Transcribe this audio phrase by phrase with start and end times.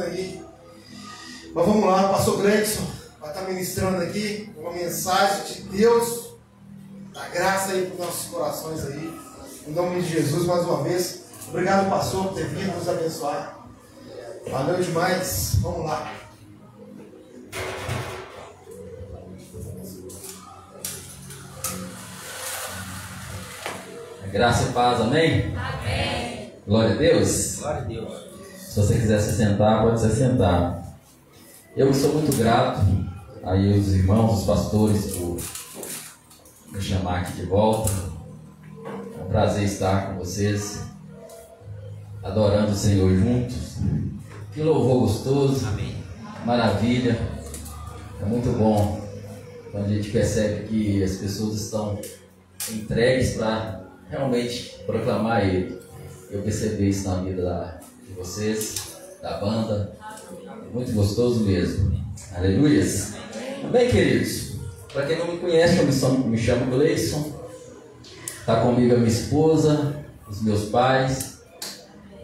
[0.00, 0.42] aí.
[1.54, 2.82] Mas vamos lá, pastor Gregson
[3.20, 6.32] vai estar ministrando aqui uma mensagem de Deus,
[7.12, 9.20] da graça aí para os nossos corações aí.
[9.66, 11.24] Em nome de Jesus, mais uma vez.
[11.46, 13.68] Obrigado, pastor, por ter vindo nos abençoar.
[14.50, 15.56] Valeu demais.
[15.60, 16.10] Vamos lá.
[24.32, 25.54] Graça e paz, amém?
[25.54, 26.52] Amém.
[26.66, 27.56] Glória a Deus.
[27.58, 28.31] Glória a Deus.
[28.72, 30.96] Se você quiser se sentar, pode se sentar.
[31.76, 32.80] Eu sou muito grato
[33.44, 35.38] aí os irmãos, os pastores, por
[36.72, 37.90] me chamar aqui de volta.
[38.86, 40.84] É um prazer estar com vocês,
[42.22, 43.76] adorando o Senhor juntos.
[44.54, 45.94] Que louvor gostoso, Amém.
[46.46, 47.20] maravilha.
[48.22, 49.06] É muito bom
[49.70, 52.00] quando a gente percebe que as pessoas estão
[52.70, 55.78] entregues para realmente proclamar Ele.
[56.30, 57.81] Eu percebi isso na vida da,
[58.22, 58.76] vocês,
[59.20, 59.96] da banda.
[60.72, 62.00] Muito gostoso mesmo.
[62.36, 63.14] Aleluias.
[63.64, 64.52] Amém, queridos?
[64.92, 67.32] Para quem não me conhece, eu me chamo, me chamo Gleison.
[68.38, 71.42] Está comigo a minha esposa, os meus pais.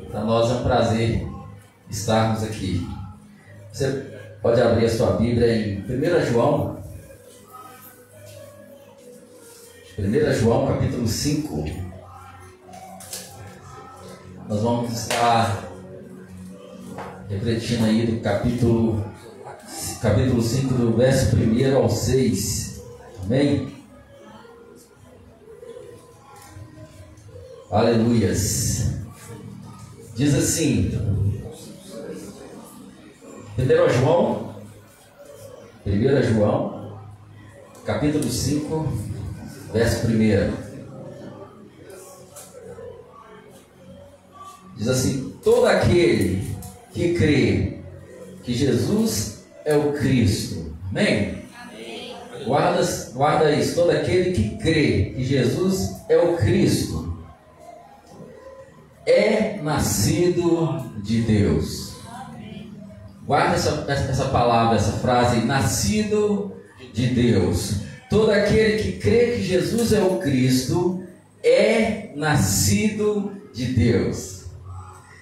[0.09, 1.27] Para nós é um prazer
[1.91, 2.89] estarmos aqui.
[3.73, 4.07] Você
[4.41, 6.79] pode abrir a sua Bíblia em 1 João.
[9.99, 11.65] 1 João capítulo 5.
[14.49, 15.68] Nós vamos estar
[17.29, 19.05] refletindo aí do capítulo,
[20.01, 22.83] capítulo 5, do verso 1 ao 6.
[23.25, 23.69] Amém?
[27.71, 28.95] Aleluias.
[30.17, 30.91] Diz assim,
[33.59, 34.55] 1 João,
[35.87, 36.99] 1 João,
[37.85, 38.93] capítulo 5,
[39.73, 40.69] verso 1.
[44.79, 46.48] Diz assim: Todo aquele
[46.99, 47.75] que crê
[48.43, 51.45] que Jesus é o Cristo, amém?
[52.45, 52.83] Guarda,
[53.15, 57.23] guarda isso: todo aquele que crê que Jesus é o Cristo
[59.07, 61.95] é nascido de Deus.
[63.25, 66.57] Guarda essa, essa palavra, essa frase: nascido
[66.93, 67.83] de Deus.
[68.11, 71.05] Todo aquele que crê que Jesus é o Cristo
[71.45, 74.38] é nascido de Deus.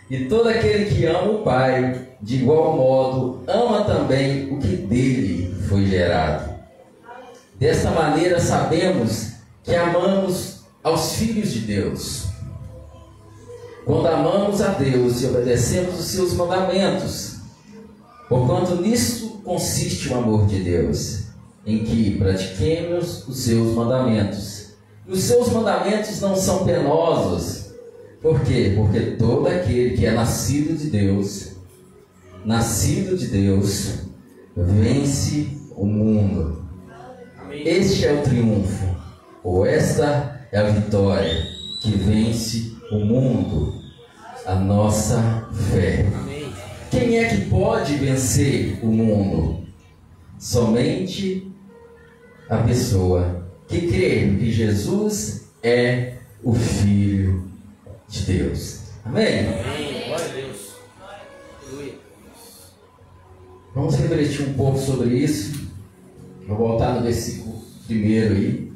[0.08, 5.54] E todo aquele que ama o Pai, de igual modo, ama também o que dele
[5.68, 6.54] foi gerado.
[7.58, 9.32] Desta maneira sabemos
[9.64, 12.26] que amamos aos filhos de Deus.
[13.84, 17.36] Quando amamos a Deus e obedecemos os seus mandamentos,
[18.28, 21.24] porquanto nisso consiste o amor de Deus,
[21.64, 24.66] em que pratiquemos os seus mandamentos.
[25.06, 27.65] E os seus mandamentos não são penosos.
[28.20, 28.72] Por quê?
[28.74, 31.56] Porque todo aquele que é nascido de Deus,
[32.44, 34.06] nascido de Deus,
[34.56, 36.64] vence o mundo.
[37.50, 38.96] Este é o triunfo,
[39.44, 41.46] ou esta é a vitória
[41.82, 43.74] que vence o mundo,
[44.46, 46.06] a nossa fé.
[46.90, 49.66] Quem é que pode vencer o mundo?
[50.38, 51.52] Somente
[52.48, 57.45] a pessoa que crê que Jesus é o Filho
[58.08, 58.80] de Deus.
[59.04, 59.48] Amém?
[59.48, 60.08] Amém.
[60.08, 60.76] Glória a Deus.
[63.74, 65.66] Vamos refletir um pouco sobre isso.
[66.46, 68.72] Vou voltar no versículo primeiro aí,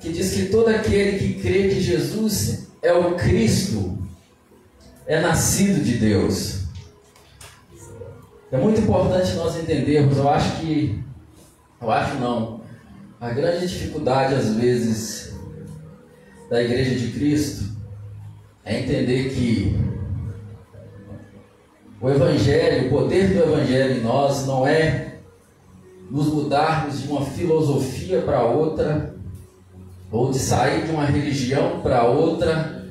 [0.00, 3.98] que diz que todo aquele que crê que Jesus é o Cristo
[5.06, 6.60] é nascido de Deus.
[8.50, 10.98] É muito importante nós entendermos, eu acho que,
[11.80, 12.62] eu acho não,
[13.20, 15.34] a grande dificuldade às vezes
[16.48, 17.64] da Igreja de Cristo
[18.70, 19.76] é entender que
[22.00, 25.16] o Evangelho, o poder do Evangelho em nós não é
[26.08, 29.16] nos mudarmos de uma filosofia para outra,
[30.10, 32.86] ou de sair de uma religião para outra,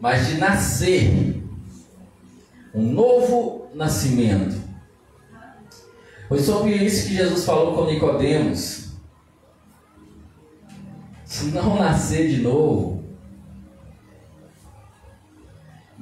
[0.00, 1.42] mas de nascer
[2.72, 4.54] um novo nascimento.
[6.28, 8.90] Foi sobre isso que Jesus falou com Nicodemos.
[11.24, 12.93] Se não nascer de novo,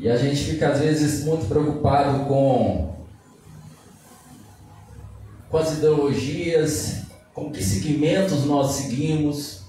[0.03, 2.93] e a gente fica às vezes muito preocupado com,
[5.49, 7.03] com as ideologias,
[7.33, 9.63] com que segmentos nós seguimos.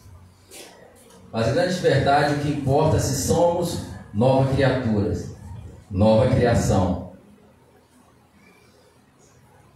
[1.32, 3.82] Mas a grande verdade, o que importa é se somos
[4.12, 5.36] novas criaturas,
[5.92, 7.12] nova criação.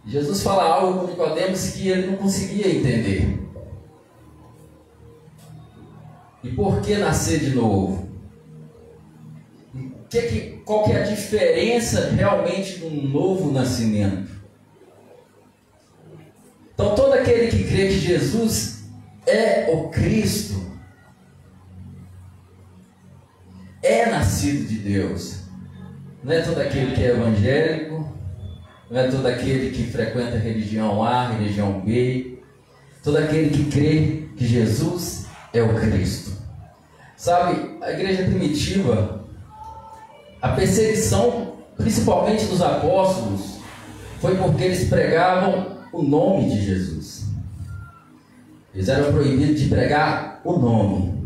[0.04, 3.48] Jesus fala algo com Nicodemos que ele não conseguia entender.
[6.42, 7.97] E por que nascer de novo?
[10.08, 14.30] Que que, qual que é a diferença realmente de um novo nascimento?
[16.74, 18.84] Então, todo aquele que crê que Jesus
[19.26, 20.68] é o Cristo,
[23.82, 25.40] é nascido de Deus.
[26.22, 28.12] Não é todo aquele que é evangélico,
[28.90, 32.42] não é todo aquele que frequenta a religião A, religião B,
[33.02, 36.32] todo aquele que crê que Jesus é o Cristo.
[37.16, 39.17] Sabe, a igreja primitiva,
[40.40, 43.58] a perseguição, principalmente dos apóstolos,
[44.20, 47.26] foi porque eles pregavam o nome de Jesus.
[48.74, 51.18] Eles eram proibidos de pregar o nome.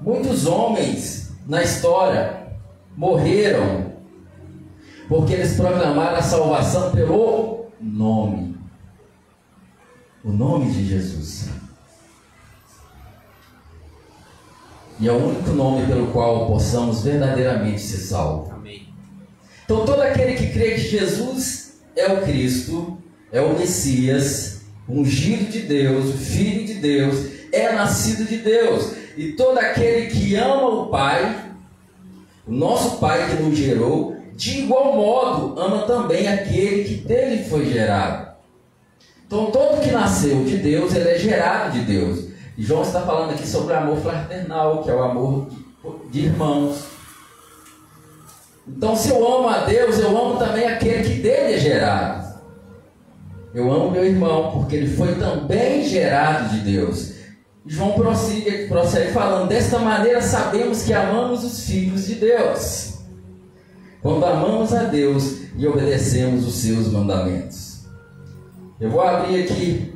[0.00, 2.48] Muitos homens na história
[2.96, 3.92] morreram
[5.08, 8.56] porque eles proclamaram a salvação pelo nome.
[10.22, 11.48] O nome de Jesus.
[15.00, 18.52] E é o único nome pelo qual possamos verdadeiramente ser salvos.
[18.52, 18.88] Amém.
[19.64, 22.98] Então, todo aquele que crê que Jesus é o Cristo,
[23.32, 28.92] é o Messias, ungido de Deus, Filho de Deus, é nascido de Deus.
[29.16, 31.52] E todo aquele que ama o Pai,
[32.46, 37.72] o nosso Pai que nos gerou, de igual modo ama também aquele que dele foi
[37.72, 38.34] gerado.
[39.26, 42.33] Então, todo que nasceu de Deus, ele é gerado de Deus.
[42.56, 46.84] João está falando aqui sobre o amor fraternal, que é o amor de, de irmãos.
[48.66, 52.34] Então, se eu amo a Deus, eu amo também aquele que dele é gerado.
[53.52, 57.14] Eu amo meu irmão, porque ele foi também gerado de Deus.
[57.66, 62.94] João prossegue, prossegue falando: desta maneira sabemos que amamos os filhos de Deus.
[64.02, 67.84] Quando amamos a Deus e obedecemos os seus mandamentos.
[68.80, 69.93] Eu vou abrir aqui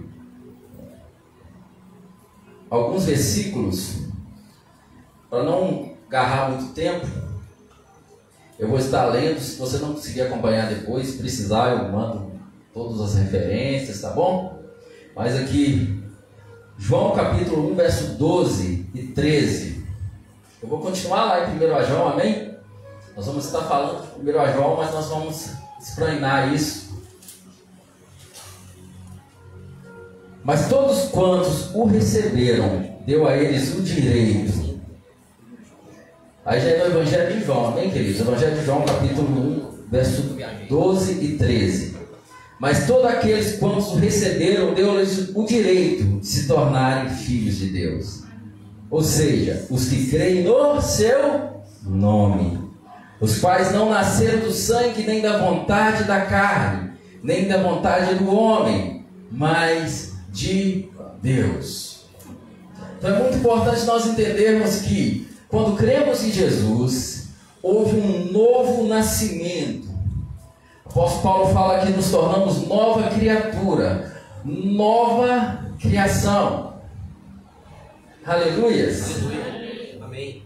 [2.71, 3.97] alguns versículos
[5.31, 7.07] para não agarrar muito tempo.
[8.59, 12.33] Eu vou estar lendo, se você não conseguir acompanhar depois, precisar, eu mando
[12.75, 14.63] todas as referências, tá bom?
[15.15, 16.03] Mas aqui,
[16.77, 19.87] João capítulo 1, verso 12 e 13.
[20.63, 22.57] Eu vou continuar lá em 1 João, amém?
[23.15, 25.51] Nós vamos estar falando de 1 João, mas nós vamos
[25.81, 26.88] explanar isso.
[30.49, 34.81] Mas todos quantos o receberam, deu a eles o direito
[36.43, 38.23] Aí já é no Evangelho de João, amém, queridos?
[38.23, 40.23] Evangelho de João, capítulo 1, verso
[40.67, 41.97] 12 e 13.
[42.59, 48.23] Mas todos aqueles quantos receberam, deu-lhes o direito de se tornarem filhos de Deus.
[48.91, 52.59] Ou seja, os que creem no seu nome.
[53.21, 56.93] Os quais não nasceram do sangue, nem da vontade da carne,
[57.23, 60.08] nem da vontade do homem, mas
[60.39, 60.89] de
[61.21, 62.05] Deus.
[62.99, 67.31] Então é muito importante nós entendermos que quando cremos em Jesus,
[67.61, 69.89] houve um novo nascimento.
[70.85, 76.75] O apóstolo Paulo fala que nos tornamos nova criatura, nova criação.
[78.25, 79.17] Aleluias.
[80.01, 80.43] Amém.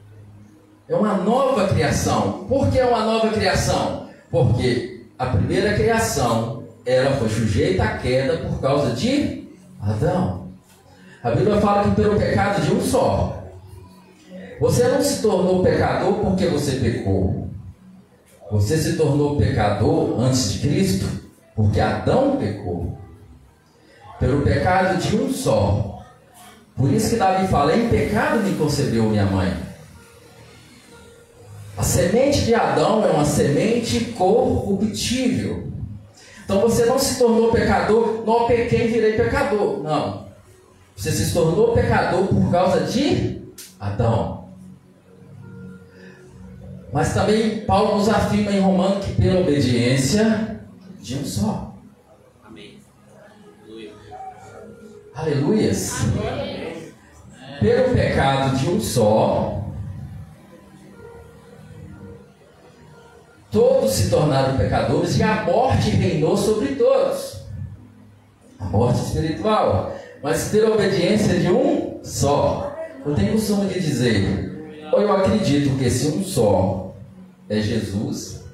[0.89, 2.45] É uma nova criação.
[2.49, 4.09] Por que é uma nova criação?
[4.31, 9.42] Porque a primeira criação ela foi sujeita à queda por causa de
[9.83, 10.47] Adão.
[11.25, 13.43] A Bíblia fala que pelo pecado de um só,
[14.61, 17.51] você não se tornou pecador porque você pecou.
[18.53, 21.07] Você se tornou pecador antes de Cristo
[21.57, 22.97] porque Adão pecou.
[24.21, 26.05] Pelo pecado de um só.
[26.77, 29.53] Por isso que Davi fala: em pecado me concebeu minha mãe.
[31.77, 35.72] A semente de Adão é uma semente corruptível.
[36.53, 39.83] Então você não se tornou pecador, não pequei virei pecador.
[39.83, 40.27] Não.
[40.95, 43.41] Você se tornou pecador por causa de
[43.81, 44.49] Adão.
[46.93, 50.61] Mas também Paulo nos afirma em Romano que pela obediência
[51.01, 51.75] de um só.
[52.45, 52.79] Amém.
[55.15, 56.03] Aleluias.
[57.61, 59.62] Pelo pecado de um só,
[63.53, 67.43] todos se tornaram pecadores e a morte reinou sobre todos.
[68.59, 69.95] A morte espiritual.
[70.23, 72.75] Mas pela obediência de um só.
[73.05, 76.95] Eu tenho costume de dizer, ou eu acredito que esse um só
[77.49, 78.45] é Jesus,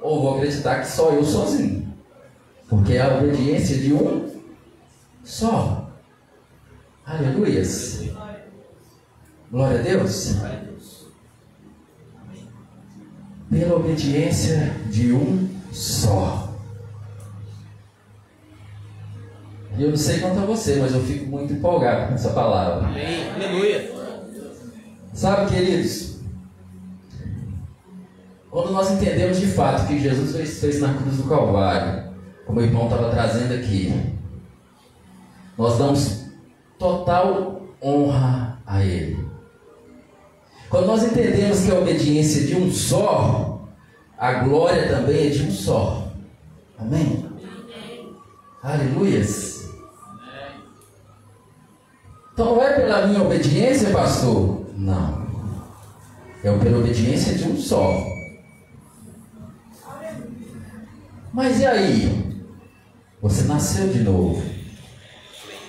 [0.00, 1.92] ou vou acreditar que só eu sozinho.
[2.68, 4.30] Porque é a obediência de um
[5.24, 5.90] só.
[7.04, 7.62] Aleluia.
[9.50, 10.36] Glória a Deus.
[13.52, 16.48] Pela obediência de um só.
[19.76, 22.88] E eu não sei quanto a você, mas eu fico muito empolgado com essa palavra.
[22.88, 23.30] Amém.
[23.30, 23.92] Aleluia.
[25.12, 26.12] Sabe, queridos,
[28.50, 32.04] Quando nós entendemos de fato que Jesus fez na cruz do Calvário,
[32.46, 34.14] como o irmão estava trazendo aqui,
[35.56, 36.26] nós damos
[36.78, 39.31] total honra a Ele.
[40.72, 43.68] Quando nós entendemos que a obediência é de um só,
[44.16, 46.10] a glória também é de um só.
[46.78, 47.28] Amém?
[48.62, 49.68] Aleluias.
[52.32, 54.64] Então não é pela minha obediência, pastor?
[54.74, 55.26] Não.
[56.42, 58.06] É pela obediência de um só.
[61.34, 62.46] Mas e aí?
[63.20, 64.42] Você nasceu de novo.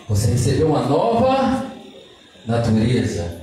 [0.07, 1.65] Você recebeu uma nova
[2.48, 3.42] natureza.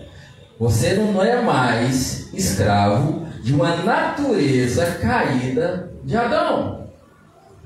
[0.61, 6.87] Você não é mais escravo de uma natureza caída de Adão.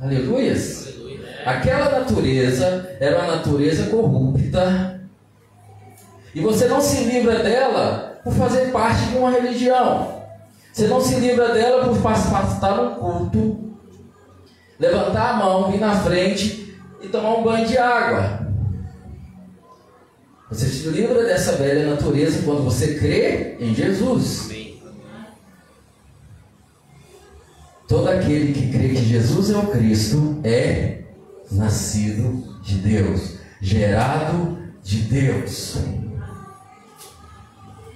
[0.01, 0.95] Aleluias.
[1.45, 5.01] Aquela natureza era uma natureza corrupta.
[6.33, 10.23] E você não se livra dela por fazer parte de uma religião.
[10.73, 13.75] Você não se livra dela por estar num culto,
[14.79, 18.44] levantar a mão, vir na frente e tomar um banho de água.
[20.51, 24.51] Você se livra dessa velha natureza quando você crê em Jesus.
[27.89, 31.03] Todo aquele que crê que Jesus é o Cristo é
[31.51, 35.77] nascido de Deus, gerado de Deus.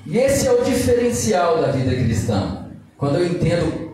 [0.06, 2.66] E esse é o diferencial da vida cristã.
[2.96, 3.92] Quando eu entendo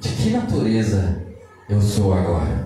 [0.00, 1.22] de que natureza
[1.68, 2.65] eu sou agora.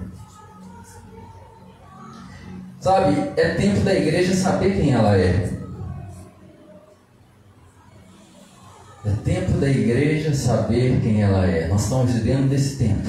[2.81, 5.51] Sabe, é tempo da igreja saber quem ela é.
[9.05, 11.69] É tempo da igreja saber quem ela é.
[11.69, 13.07] Nós estamos vivendo desse tempo.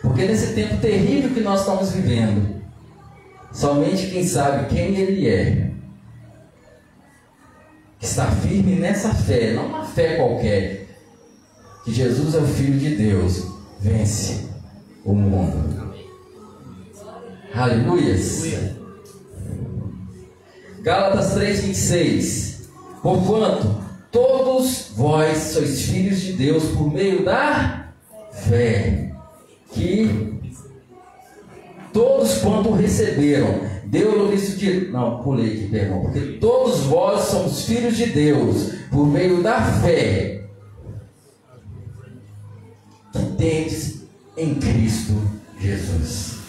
[0.00, 2.62] Porque nesse tempo terrível que nós estamos vivendo,
[3.52, 5.70] somente quem sabe quem ele é,
[7.98, 10.86] que está firme nessa fé, não uma fé qualquer,
[11.84, 13.46] que Jesus é o Filho de Deus,
[13.78, 14.48] vence
[15.04, 15.89] o mundo.
[17.54, 18.44] Aleluias.
[20.82, 22.50] Gálatas 3,26
[23.02, 27.92] Porquanto todos vós sois filhos de Deus por meio da
[28.30, 29.12] fé,
[29.72, 30.40] que
[31.92, 34.88] todos quanto receberam, deu-lhes de.
[34.88, 36.02] Não, pulei aqui, perdão.
[36.02, 40.44] Porque todos vós somos filhos de Deus por meio da fé
[43.12, 44.02] que tendes
[44.36, 45.14] em Cristo
[45.58, 46.39] Jesus.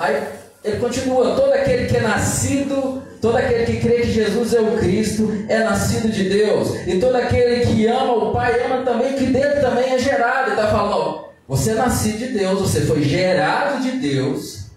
[0.00, 0.22] Aí
[0.64, 4.78] ele continua: todo aquele que é nascido, todo aquele que crê que Jesus é o
[4.78, 6.74] Cristo, é nascido de Deus.
[6.86, 10.50] E todo aquele que ama o Pai, ama também que dele também é gerado.
[10.50, 14.70] Ele está falando: você é nascido de Deus, você foi gerado de Deus.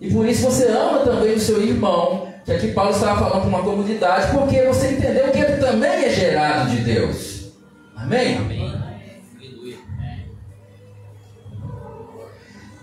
[0.00, 2.26] E por isso você ama também o seu irmão.
[2.44, 6.10] Que aqui Paulo estava falando para uma comunidade, porque você entendeu que ele também é
[6.10, 7.50] gerado de Deus.
[7.96, 8.36] Amém?
[8.36, 8.95] Amém.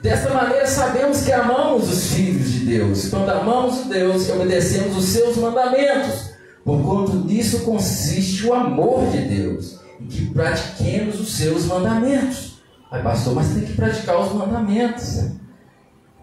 [0.03, 3.07] Dessa maneira sabemos que amamos os filhos de Deus.
[3.07, 6.33] Quando amamos Deus, obedecemos os seus mandamentos.
[6.65, 12.61] Por conta disso consiste o amor de Deus, em que pratiquemos os seus mandamentos.
[12.91, 15.29] Ai, pastor, mas tem que praticar os mandamentos.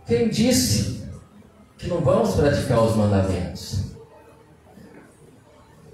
[0.07, 1.03] Quem disse
[1.79, 3.85] que não vamos praticar os mandamentos?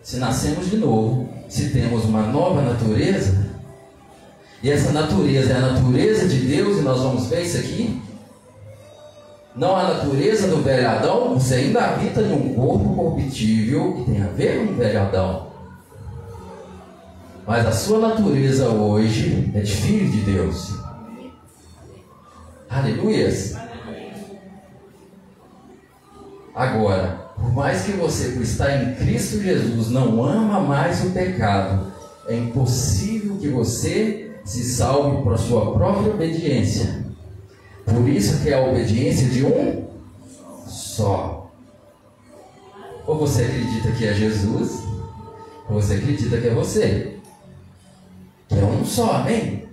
[0.02, 3.45] Se nascemos de novo, se temos uma nova natureza,
[4.62, 8.02] e essa natureza é a natureza de Deus, e nós vamos ver isso aqui.
[9.54, 14.22] Não a natureza do velho Adão, você ainda habita em um corpo corruptível que tem
[14.22, 15.46] a ver com o velho Adão.
[17.46, 20.74] Mas a sua natureza hoje é de filho de Deus.
[22.68, 23.54] Aleluias.
[26.54, 31.92] Agora, por mais que você, por estar em Cristo Jesus, não ama mais o pecado,
[32.26, 37.04] é impossível que você se salve por sua própria obediência.
[37.84, 39.88] Por isso que é a obediência de um
[40.66, 41.50] só.
[43.06, 44.82] Ou você acredita que é Jesus,
[45.68, 47.16] ou você acredita que é você.
[48.48, 49.64] Que é um só, amém?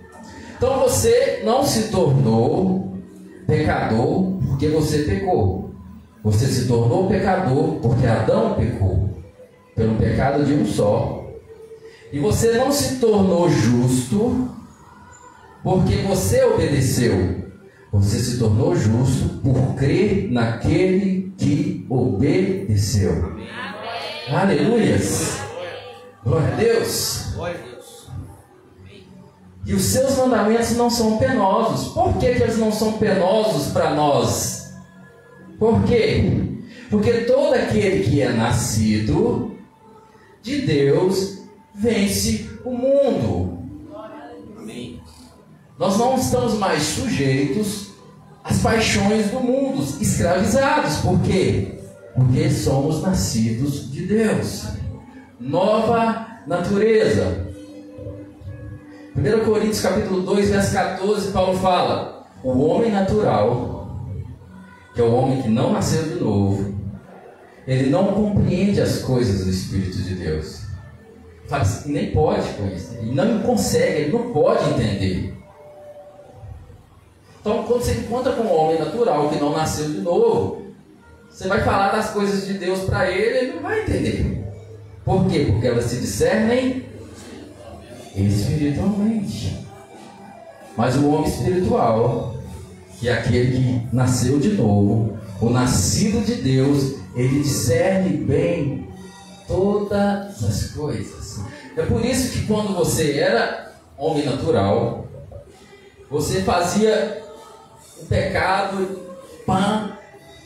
[0.56, 2.98] Então você não se tornou
[3.46, 5.72] pecador porque você pecou.
[6.24, 9.08] Você se tornou pecador porque Adão pecou.
[9.76, 11.24] Pelo pecado de um só.
[12.12, 14.48] E você não se tornou justo
[15.64, 17.42] porque você obedeceu.
[17.90, 23.24] Você se tornou justo por crer naquele que obedeceu.
[23.24, 23.48] Amém.
[24.30, 25.38] Aleluias.
[26.22, 27.32] Glória a Deus.
[27.34, 28.08] Glória a Deus.
[29.66, 31.94] E os seus mandamentos não são penosos.
[31.94, 34.74] Por que, que eles não são penosos para nós?
[35.58, 36.42] Por quê?
[36.90, 39.56] Porque todo aquele que é nascido
[40.42, 41.38] de Deus
[41.74, 43.43] vence o mundo.
[45.78, 47.88] Nós não estamos mais sujeitos
[48.44, 50.98] às paixões do mundo, escravizados.
[50.98, 51.80] Por quê?
[52.14, 54.66] Porque somos nascidos de Deus.
[55.40, 57.44] Nova natureza.
[59.16, 63.98] 1 Coríntios capítulo 2, verso 14, Paulo fala: O homem natural,
[64.94, 66.72] que é o homem que não nasceu de novo,
[67.66, 70.62] ele não compreende as coisas do Espírito de Deus.
[71.46, 75.43] Fala assim, nem pode conhecer, ele não consegue, ele não pode entender.
[77.44, 80.62] Então, quando você encontra com um homem natural que não nasceu de novo,
[81.28, 84.50] você vai falar das coisas de Deus para ele, ele não vai entender.
[85.04, 85.48] Por quê?
[85.50, 86.86] Porque elas se discernem
[88.16, 89.62] espiritualmente.
[90.74, 92.34] Mas o homem espiritual,
[92.98, 98.88] que é aquele que nasceu de novo, o nascido de Deus, ele discerne bem
[99.46, 101.40] todas as coisas.
[101.76, 105.06] É por isso que quando você era homem natural,
[106.10, 107.23] você fazia
[108.00, 109.00] o pecado,
[109.46, 109.90] pã.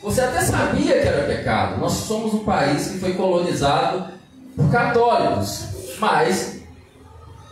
[0.01, 1.79] Você até sabia que era pecado.
[1.79, 4.13] Nós somos um país que foi colonizado
[4.55, 5.65] por católicos,
[5.99, 6.59] mas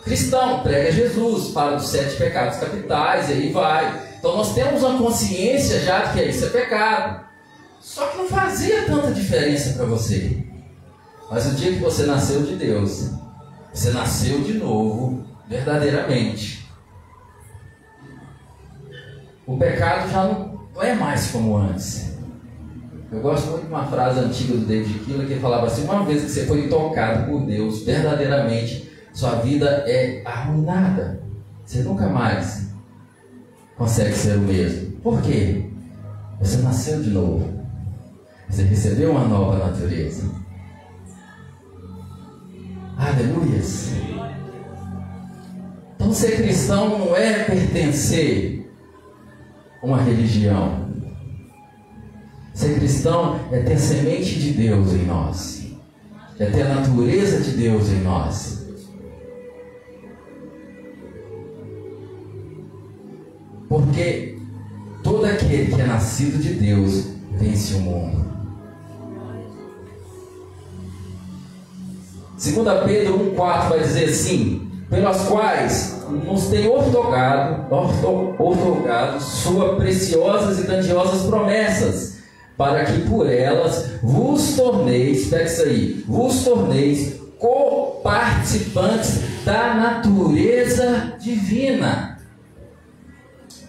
[0.04, 4.08] cristão, prega Jesus, fala dos sete pecados capitais e aí vai.
[4.18, 7.28] Então nós temos uma consciência já de que isso é pecado.
[7.82, 10.46] Só que não fazia tanta diferença para você.
[11.30, 13.12] Mas o dia que você nasceu de Deus,
[13.74, 16.67] você nasceu de novo, verdadeiramente
[19.48, 22.18] o pecado já não, é mais como antes.
[23.10, 26.24] Eu gosto muito de uma frase antiga do David Keeler que falava assim: uma vez
[26.24, 31.22] que você foi tocado por Deus, verdadeiramente, sua vida é arruinada.
[31.66, 32.68] Você nunca mais
[33.78, 34.92] consegue ser o mesmo.
[34.98, 35.70] Por quê?
[36.42, 37.58] Você nasceu de novo.
[38.50, 40.30] Você recebeu uma nova natureza.
[42.98, 43.92] Aleluias.
[45.96, 48.57] Então, ser cristão não é pertencer
[49.82, 50.88] uma religião.
[52.54, 55.68] Ser cristão é ter semente de Deus em nós,
[56.40, 58.66] é ter a natureza de Deus em nós.
[63.70, 64.40] Porque
[65.04, 68.28] todo aquele que é nascido de Deus vence o mundo.
[72.38, 77.66] 2 Pedro 1,4 vai dizer assim: pelas quais nos tem otorgado,
[78.40, 82.18] otorgado sua preciosas e grandiosas promessas,
[82.56, 92.18] para que por elas vos torneis, espera isso aí, vos torneis coparticipantes da natureza divina.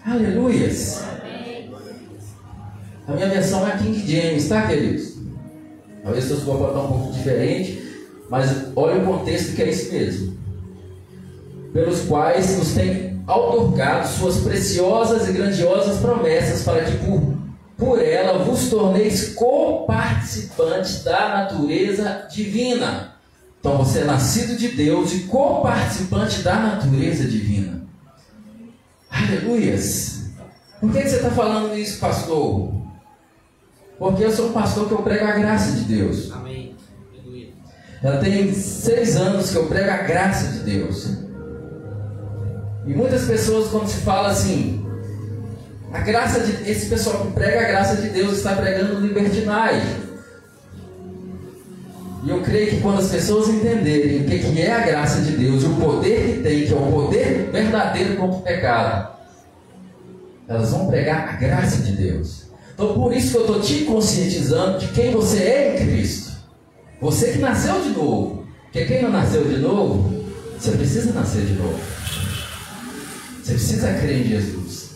[0.05, 1.03] Aleluias.
[3.07, 5.17] A minha versão é King James, tá, queridos?
[6.03, 7.81] Talvez seus vou botar um pouco diferente,
[8.29, 10.38] mas olha o contexto que é isso mesmo
[11.73, 17.37] pelos quais nos tem outorgado suas preciosas e grandiosas promessas, para que por,
[17.77, 23.15] por ela vos torneis coparticipantes da natureza divina.
[23.59, 27.83] Então você é nascido de Deus e coparticipante da natureza divina.
[29.11, 30.19] Aleluias!
[30.79, 32.73] Por que, que você está falando isso, pastor?
[33.97, 36.31] Porque eu sou um pastor que eu prego a graça de Deus.
[36.31, 36.73] Amém.
[38.01, 41.28] Ela tem seis anos que eu prego a graça de Deus.
[42.89, 44.83] E muitas pessoas, quando se fala assim,
[45.93, 50.09] a graça de esse pessoal que prega a graça de Deus está pregando libertinagem.
[52.23, 55.37] E eu creio que quando as pessoas entenderem o que, que é a graça de
[55.37, 59.15] Deus e o poder que tem, que é o poder verdadeiro contra o pecado,
[60.47, 62.47] elas vão pregar a graça de Deus.
[62.73, 66.31] Então por isso que eu estou te conscientizando de quem você é em Cristo.
[66.99, 68.47] Você que nasceu de novo.
[68.63, 70.25] Porque quem não nasceu de novo,
[70.57, 71.98] você precisa nascer de novo.
[73.49, 74.89] Você precisa crer em Jesus.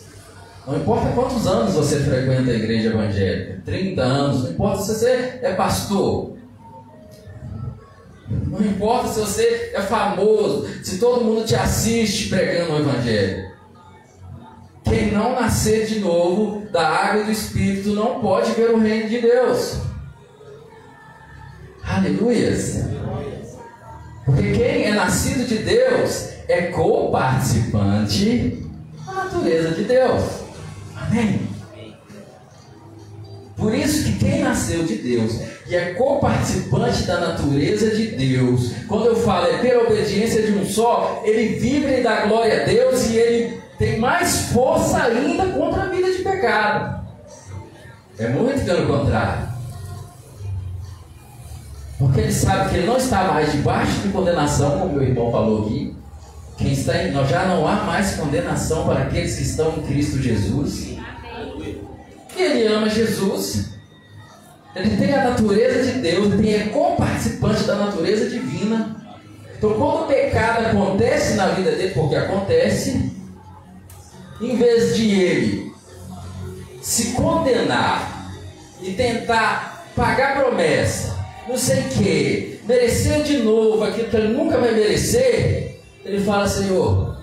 [0.64, 5.40] Não importa quantos anos você frequenta a igreja evangélica, 30 anos, não importa se você
[5.42, 6.36] é pastor,
[8.28, 13.52] não importa se você é famoso, se todo mundo te assiste pregando o evangelho.
[14.84, 19.08] Quem não nascer de novo da água e do Espírito não pode ver o reino
[19.08, 19.78] de Deus.
[21.82, 22.84] Aleluias.
[24.24, 28.62] Porque quem é nascido de Deus é co-participante
[29.06, 30.22] da natureza de Deus.
[30.96, 31.54] Amém?
[33.56, 39.06] Por isso que quem nasceu de Deus e é co-participante da natureza de Deus, quando
[39.06, 42.64] eu falo é ter a obediência de um só, ele vibra e dá glória a
[42.66, 47.04] Deus e ele tem mais força ainda contra a vida de pecado.
[48.18, 49.48] É muito pelo contrário.
[51.98, 55.64] Porque ele sabe que ele não está mais debaixo de condenação, como meu irmão falou
[55.64, 55.96] aqui,
[56.56, 60.22] Quem está em, nós já não há mais condenação para aqueles que estão em Cristo
[60.22, 60.96] Jesus.
[62.36, 63.74] Ele ama Jesus.
[64.74, 68.96] Ele tem a natureza de Deus, ele é comparticipante da natureza divina.
[69.56, 73.12] Então, quando o pecado acontece na vida dele, porque acontece,
[74.40, 75.72] em vez de ele
[76.82, 78.30] se condenar
[78.82, 81.16] e tentar pagar promessa,
[81.48, 85.73] não sei o que, merecer de novo aquilo que ele nunca vai merecer,
[86.04, 87.16] ele fala: Senhor,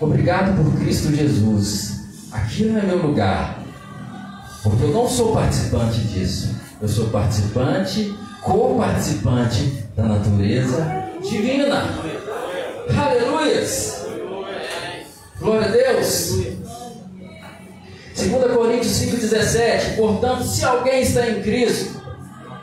[0.00, 3.62] obrigado por Cristo Jesus, aqui não é meu lugar,
[4.62, 11.82] porque eu não sou participante disso, eu sou participante, co-participante da natureza divina.
[12.96, 14.06] Aleluias!
[15.40, 16.38] Glória a Deus!
[18.16, 22.02] 2 Coríntios 5,17 Portanto, se alguém está em Cristo,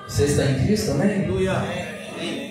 [0.06, 1.26] você está em Cristo também?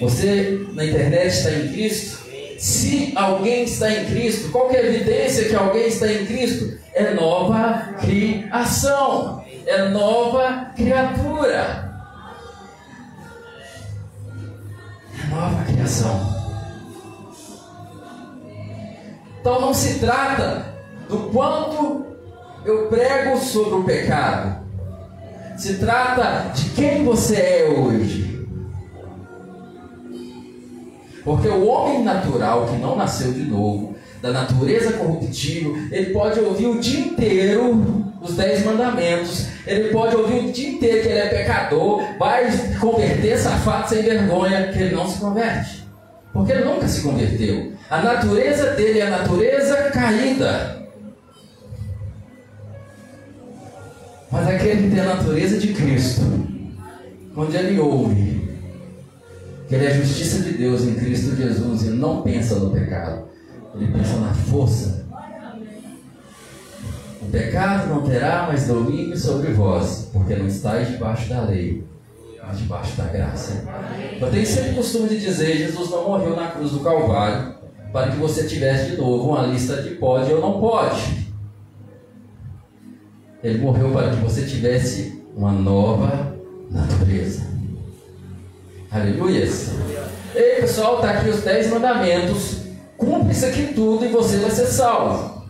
[0.00, 2.23] Você na internet está em Cristo?
[2.64, 6.78] Se alguém está em Cristo, qual é evidência que alguém está em Cristo?
[6.94, 11.92] É nova criação, é nova criatura.
[15.12, 16.18] É nova criação.
[19.38, 20.64] Então não se trata
[21.06, 22.16] do quanto
[22.64, 24.64] eu prego sobre o pecado.
[25.58, 28.33] Se trata de quem você é hoje.
[31.24, 36.66] Porque o homem natural que não nasceu de novo, da natureza corruptível, ele pode ouvir
[36.66, 41.28] o dia inteiro os dez mandamentos, ele pode ouvir o dia inteiro que ele é
[41.28, 45.84] pecador, vai converter safado sem vergonha, que ele não se converte.
[46.32, 47.72] Porque ele nunca se converteu.
[47.90, 50.88] A natureza dele é a natureza caída.
[54.32, 56.22] Mas aquele que tem a natureza de Cristo,
[57.34, 58.33] quando ele ouve
[59.74, 63.24] ele é a justiça de Deus em Cristo Jesus e não pensa no pecado,
[63.74, 65.04] ele pensa na força.
[67.20, 71.84] O pecado não terá mais domínio sobre vós, porque não estáis debaixo da lei,
[72.46, 73.64] mas debaixo da graça.
[74.20, 77.54] Eu tenho sempre costume de dizer: Jesus não morreu na cruz do Calvário
[77.92, 81.32] para que você tivesse de novo uma lista de pode ou não pode.
[83.42, 86.36] Ele morreu para que você tivesse uma nova
[86.70, 87.53] natureza.
[88.94, 89.50] Aleluia.
[90.36, 92.58] Ei pessoal, está aqui os dez mandamentos.
[92.96, 95.42] Cumpre isso aqui tudo e você vai ser salvo.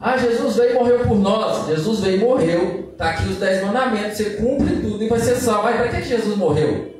[0.00, 1.68] Ah, Jesus veio e morreu por nós.
[1.68, 2.88] Jesus veio e morreu.
[2.90, 4.16] Está aqui os dez mandamentos.
[4.16, 5.62] Você cumpre tudo e vai ser salvo.
[5.62, 6.92] Mas para que Jesus morreu?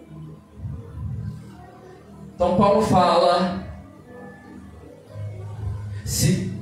[2.36, 3.66] Então Paulo fala:
[6.04, 6.52] se,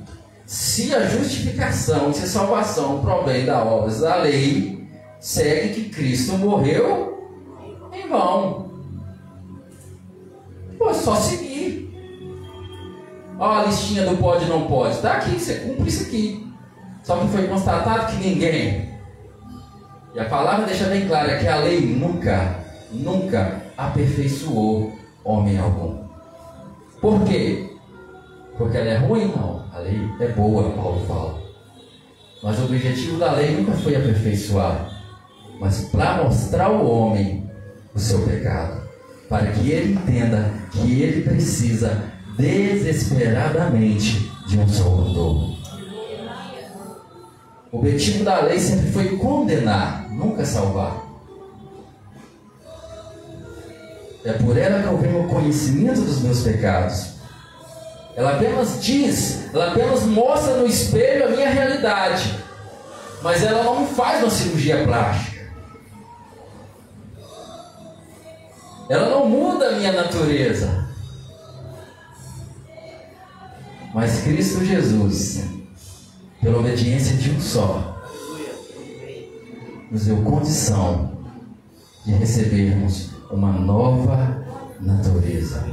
[0.47, 4.83] se a justificação, se a salvação provém da obras da lei,
[5.19, 7.10] segue que Cristo morreu
[8.11, 8.69] vão.
[10.77, 11.89] Pô, é só seguir.
[13.39, 14.95] A listinha do pode e não pode.
[14.95, 16.47] Está aqui, você cumpre isso aqui.
[17.03, 18.91] Só que foi constatado que ninguém.
[20.13, 22.59] E a palavra deixa bem clara que a lei nunca,
[22.91, 24.93] nunca aperfeiçoou
[25.23, 26.03] homem algum.
[26.99, 27.75] Por quê?
[28.57, 29.33] Porque ela é ruim?
[29.35, 29.65] Não.
[29.73, 31.41] A lei é boa, Paulo fala.
[32.43, 34.89] Mas o objetivo da lei nunca foi aperfeiçoar,
[35.59, 37.40] mas para mostrar ao homem
[37.93, 38.81] o seu pecado,
[39.29, 42.03] para que ele entenda que ele precisa
[42.37, 45.51] desesperadamente de um Salvador.
[47.71, 51.09] O objetivo da lei sempre foi condenar, nunca salvar.
[54.23, 57.11] É por ela que eu venho ao conhecimento dos meus pecados.
[58.15, 62.35] Ela apenas diz, ela apenas mostra no espelho a minha realidade.
[63.23, 65.30] Mas ela não faz uma cirurgia plástica.
[68.91, 70.85] Ela não muda a minha natureza.
[73.93, 75.45] Mas Cristo Jesus,
[76.41, 78.03] pela obediência de um só,
[79.89, 81.09] nos deu condição
[82.05, 84.45] de recebermos uma nova
[84.81, 85.65] natureza.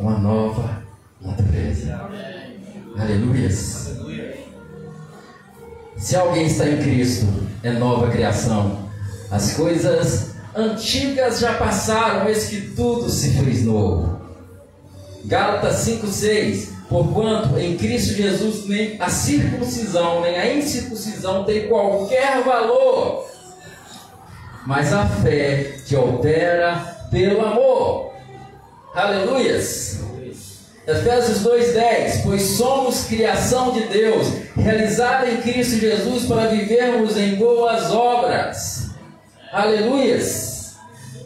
[0.00, 0.82] Uma nova
[1.20, 2.10] natureza.
[2.98, 3.48] Aleluia.
[5.96, 7.26] Se alguém está em Cristo,
[7.62, 8.90] é nova criação.
[9.30, 14.20] As coisas antigas já passaram, eis que tudo se fez novo.
[15.24, 23.30] Gálatas 5,6 Porquanto em Cristo Jesus nem a circuncisão nem a incircuncisão tem qualquer valor,
[24.66, 28.12] mas a fé que opera pelo amor.
[28.92, 30.00] Aleluias.
[30.84, 37.92] Efésios 2:10, pois somos criação de Deus, realizada em Cristo Jesus para vivermos em boas
[37.92, 38.79] obras.
[39.52, 40.76] Aleluias.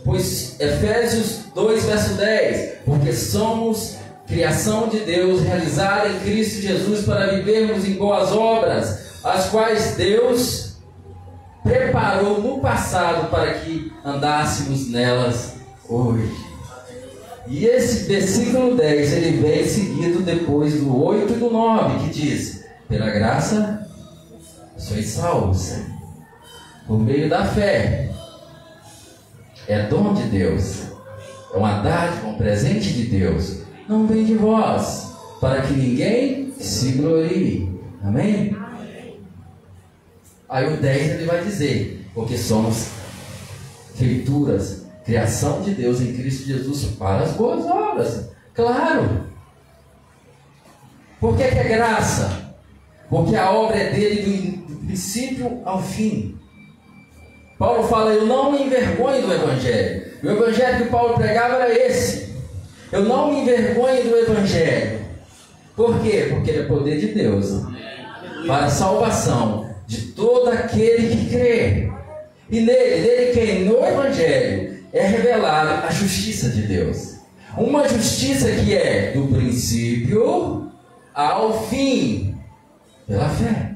[0.02, 7.34] pois Efésios 2, verso 10, porque somos criação de Deus, realizada em Cristo Jesus para
[7.34, 10.76] vivermos em boas obras, as quais Deus
[11.62, 15.56] preparou no passado para que andássemos nelas
[15.86, 16.34] hoje.
[17.46, 22.64] E esse versículo 10, ele vem seguido depois do 8 e do 9, que diz:
[22.88, 23.86] Pela graça
[24.78, 25.74] sois salvos,
[26.86, 28.13] por meio da fé.
[29.66, 30.84] É dom de Deus,
[31.52, 33.62] é uma dádiva, um presente de Deus.
[33.88, 37.70] Não vem de vós, para que ninguém se glorie.
[38.02, 38.56] Amém?
[40.48, 42.88] Aí o 10 ele vai dizer, porque somos
[43.94, 48.30] feituras, criação de Deus em Cristo Jesus para as boas obras.
[48.54, 49.24] Claro.
[51.20, 52.54] Por que, que é graça?
[53.08, 56.38] Porque a obra é dele do, do princípio ao fim.
[57.58, 60.04] Paulo fala, eu não me envergonho do Evangelho.
[60.22, 62.34] O Evangelho que Paulo pregava era esse.
[62.90, 65.00] Eu não me envergonho do Evangelho.
[65.76, 66.28] Por quê?
[66.30, 67.64] Porque ele é poder de Deus.
[68.46, 71.92] Para a salvação de todo aquele que crê.
[72.50, 73.64] E nele, nele quem?
[73.64, 77.14] No Evangelho é revelada a justiça de Deus.
[77.56, 80.70] Uma justiça que é do princípio
[81.14, 82.36] ao fim,
[83.06, 83.74] pela fé.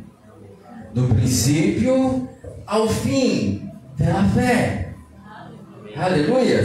[0.93, 2.29] Do princípio
[2.67, 3.68] ao fim,
[3.99, 4.95] pela fé.
[5.97, 6.63] Aleluia.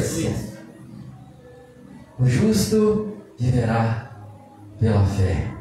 [2.20, 4.12] O justo viverá
[4.80, 5.52] pela fé.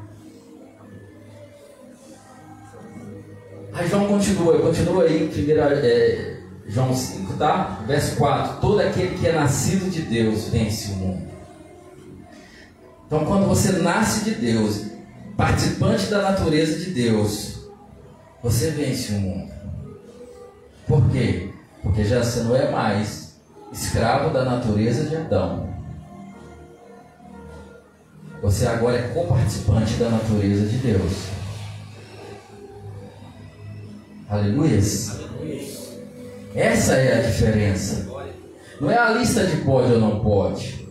[3.72, 6.36] Aí João continua, continua aí, primeira, é,
[6.68, 7.82] João 5, tá?
[7.86, 11.32] Verso 4: Todo aquele que é nascido de Deus vence o mundo.
[13.06, 14.84] Então, quando você nasce de Deus,
[15.36, 17.68] participante da natureza de Deus,
[18.42, 19.52] você vence o mundo.
[20.86, 21.51] Por quê?
[21.82, 23.36] Porque já você não é mais
[23.72, 25.68] escravo da natureza de Adão.
[28.42, 31.12] Você agora é coparticipante da natureza de Deus.
[34.28, 35.20] Aleluias.
[36.54, 38.10] Essa é a diferença.
[38.80, 40.88] Não é a lista de pode ou não pode.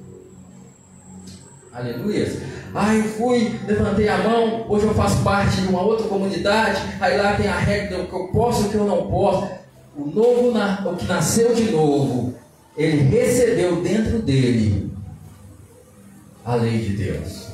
[1.74, 2.38] Aleluias.
[2.74, 7.18] Ah, eu fui, levantei a mão, hoje eu faço parte de uma outra comunidade, aí
[7.18, 9.61] lá tem a regra do que eu posso e o que eu não posso.
[9.96, 10.54] O novo,
[10.90, 12.34] o que nasceu de novo,
[12.78, 14.92] ele recebeu dentro dele
[16.46, 17.48] a lei de Deus.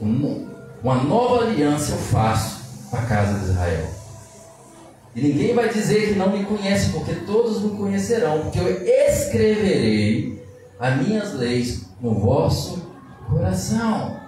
[0.00, 3.96] Uma nova aliança eu faço para a casa de Israel.
[5.14, 10.44] E ninguém vai dizer que não me conhece, porque todos me conhecerão, porque eu escreverei
[10.78, 12.90] as minhas leis no vosso
[13.28, 14.20] coração.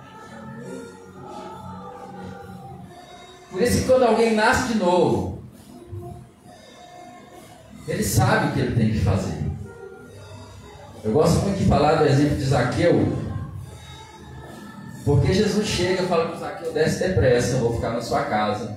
[3.50, 5.38] Por isso que quando alguém nasce de novo,
[7.88, 9.38] ele sabe o que ele tem que fazer.
[11.03, 13.12] Eu gosto muito de falar do exemplo de Zaqueu,
[15.05, 18.77] porque Jesus chega e fala para Zaqueu, desce depressa, eu vou ficar na sua casa.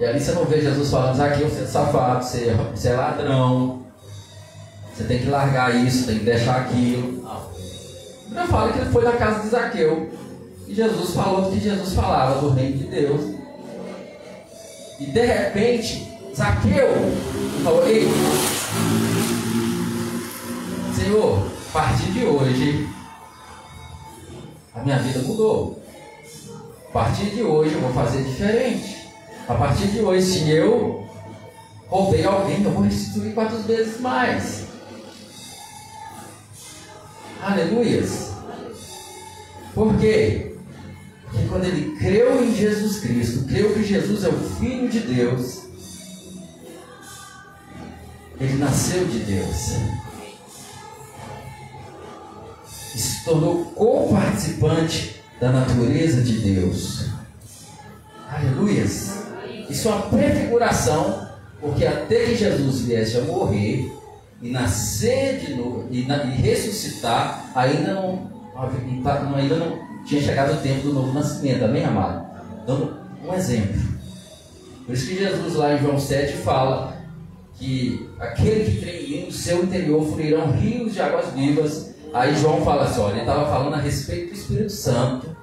[0.00, 2.94] E ali você não vê Jesus falando, Zaqueu, você é safado, você, é, você é
[2.94, 3.82] ladrão,
[4.92, 7.22] você tem que largar isso, tem que deixar aquilo.
[8.30, 8.42] Não.
[8.42, 10.10] Eu falo que ele foi na casa de Zaqueu.
[10.66, 13.34] E Jesus falou o que Jesus falava do reino de Deus.
[14.98, 16.88] E de repente, Zaqueu
[17.62, 18.08] falou, ei,
[20.94, 22.88] Senhor, a partir de hoje,
[24.74, 25.82] a minha vida mudou.
[26.88, 29.08] A partir de hoje eu vou fazer diferente.
[29.46, 31.06] A partir de hoje, se eu
[31.88, 34.64] roubei alguém, eu vou restituir quatro vezes mais.
[37.42, 38.30] Aleluias.
[39.74, 40.54] Por quê?
[41.24, 45.61] Porque quando ele creu em Jesus Cristo, creu que Jesus é o Filho de Deus,
[48.40, 49.76] ele nasceu de Deus.
[52.94, 57.06] E se tornou co-participante da natureza de Deus.
[58.28, 59.22] Aleluias.
[59.68, 61.28] Isso é uma prefiguração,
[61.60, 63.92] porque até que Jesus viesse a morrer
[64.40, 68.30] e nascer de novo e, na, e ressuscitar, ainda não,
[69.36, 72.26] ainda não tinha chegado o tempo do novo nascimento, amém, amado?
[72.66, 73.80] Dando um exemplo.
[74.84, 76.91] Por isso que Jesus lá em João 7 fala
[77.62, 81.94] que aquele que crê em mim, no seu interior fluirão rios de águas vivas.
[82.12, 85.36] Aí João fala assim, olha, ele estava falando a respeito do Espírito Santo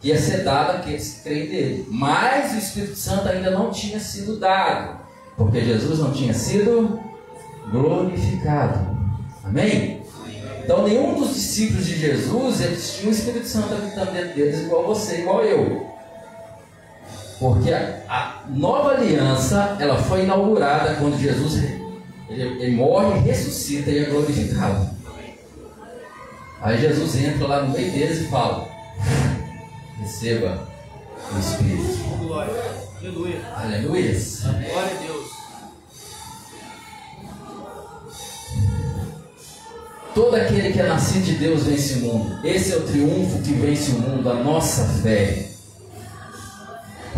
[0.00, 1.86] que ia ser dado àqueles que creem nele.
[1.90, 5.00] Mas o Espírito Santo ainda não tinha sido dado,
[5.36, 7.00] porque Jesus não tinha sido
[7.72, 8.78] glorificado.
[9.42, 10.00] Amém?
[10.62, 14.86] Então nenhum dos discípulos de Jesus eles tinham o Espírito Santo habitando dentro deles igual
[14.86, 15.91] você, igual eu.
[17.42, 21.56] Porque a, a nova aliança ela foi inaugurada quando Jesus
[22.28, 24.88] Ele, ele morre, ressuscita e é glorificado.
[26.60, 28.68] Aí Jesus entra lá no meio deles e fala:
[29.98, 30.68] Receba
[31.34, 32.18] o Espírito.
[32.20, 32.54] Glória.
[33.00, 33.40] Aleluia.
[33.56, 34.12] Aleluia.
[34.12, 35.26] Glória a Deus.
[40.14, 42.46] Todo aquele que é nascido de Deus vence o mundo.
[42.46, 45.51] Esse é o triunfo que vence o mundo, a nossa fé.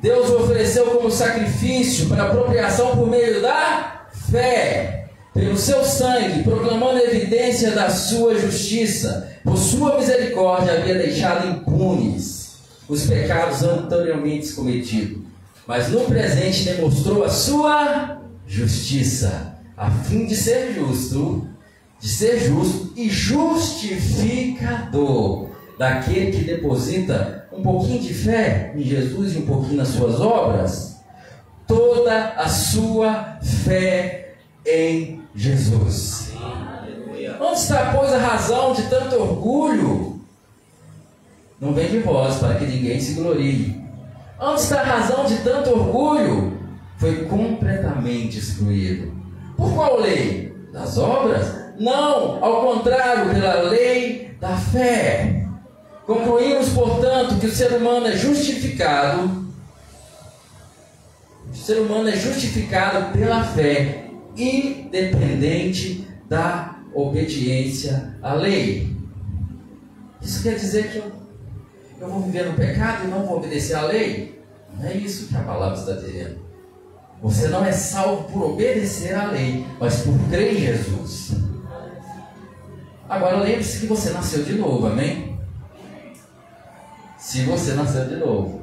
[0.00, 5.03] Deus ofereceu como sacrifício para apropriação por meio da fé,
[5.34, 9.32] pelo seu sangue, proclamando a evidência da sua justiça.
[9.42, 15.18] Por sua misericórdia havia deixado impunes os pecados anteriormente cometidos,
[15.66, 21.48] mas no presente demonstrou a sua justiça, a fim de ser justo,
[21.98, 29.38] de ser justo e justificador daquele que deposita um pouquinho de fé em Jesus e
[29.38, 31.00] um pouquinho nas suas obras,
[31.66, 34.34] toda a sua fé
[34.66, 36.32] em Jesus.
[37.40, 40.20] Onde está, pois, a razão de tanto orgulho?
[41.60, 43.82] Não vem de vós, para que ninguém se glorie.
[44.40, 46.58] Onde está a razão de tanto orgulho?
[46.98, 49.12] Foi completamente excluído.
[49.56, 50.54] Por qual lei?
[50.72, 51.64] Das obras?
[51.78, 55.46] Não, ao contrário, pela lei da fé.
[56.06, 59.44] Concluímos, portanto, que o ser humano é justificado.
[61.50, 64.03] O ser humano é justificado pela fé,
[64.36, 68.96] independente da obediência à lei.
[70.20, 71.12] Isso quer dizer que eu,
[72.00, 74.42] eu vou viver no pecado e não vou obedecer à lei?
[74.76, 76.42] Não é isso que a palavra está dizendo.
[77.22, 81.32] Você não é salvo por obedecer à lei, mas por crer em Jesus.
[83.08, 85.34] Agora lembre-se que você nasceu de novo, amém?
[87.24, 88.62] se você nasceu de novo.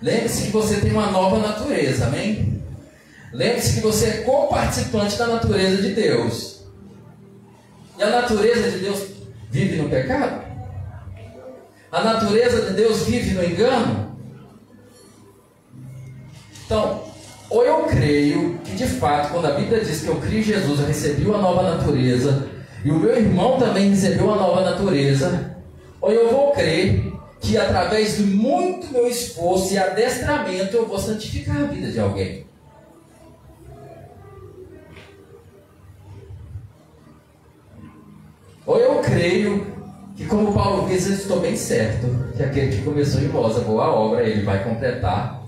[0.00, 2.51] Lembre-se que você tem uma nova natureza, amém?
[3.32, 6.64] Lembre-se que você é co-participante da natureza de Deus.
[7.98, 9.06] E a natureza de Deus
[9.50, 10.44] vive no pecado?
[11.90, 14.16] A natureza de Deus vive no engano?
[16.64, 17.02] Então,
[17.48, 20.86] ou eu creio que de fato, quando a Bíblia diz que eu criei Jesus, eu
[20.86, 22.48] recebi uma nova natureza,
[22.84, 25.56] e o meu irmão também recebeu uma nova natureza,
[26.00, 31.58] ou eu vou crer que através de muito meu esforço e adestramento eu vou santificar
[31.58, 32.46] a vida de alguém.
[38.66, 39.66] Ou eu creio
[40.16, 43.60] que, como Paulo diz, eu estou bem certo que aquele que começou em vós a
[43.60, 45.42] boa obra, ele vai completar.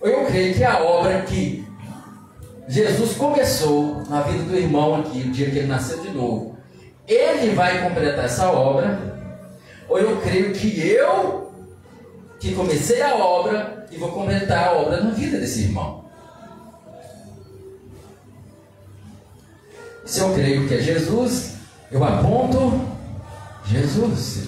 [0.00, 1.66] Ou eu creio que a obra que
[2.68, 6.56] Jesus começou na vida do irmão aqui, o dia que ele nasceu de novo,
[7.08, 8.98] ele vai completar essa obra.
[9.88, 11.50] Ou eu creio que eu
[12.38, 16.04] que comecei a obra e vou completar a obra na vida desse irmão.
[20.06, 21.54] Se eu creio que é Jesus,
[21.90, 22.80] eu aponto
[23.64, 24.44] Jesus,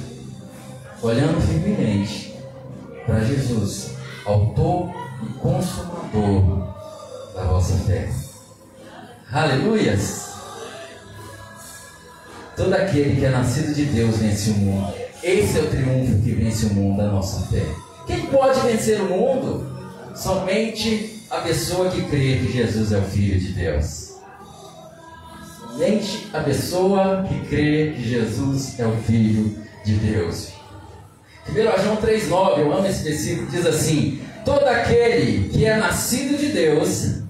[1.02, 2.34] olhando firmemente
[3.04, 3.90] para Jesus,
[4.24, 6.74] autor e consumador
[7.34, 8.08] da vossa fé.
[9.32, 10.30] Aleluias!
[12.56, 14.92] Todo aquele que é nascido de Deus vence o mundo.
[15.22, 17.66] Esse é o triunfo que vence o mundo, a nossa fé.
[18.06, 19.66] Quem pode vencer o mundo?
[20.14, 24.11] Somente a pessoa que crê que Jesus é o Filho de Deus.
[25.72, 30.52] Somente a pessoa que crê que Jesus é o Filho de Deus.
[31.48, 36.48] 1 João 3,9, eu amo esse versículo, diz assim: Todo aquele que é nascido de
[36.48, 37.22] Deus,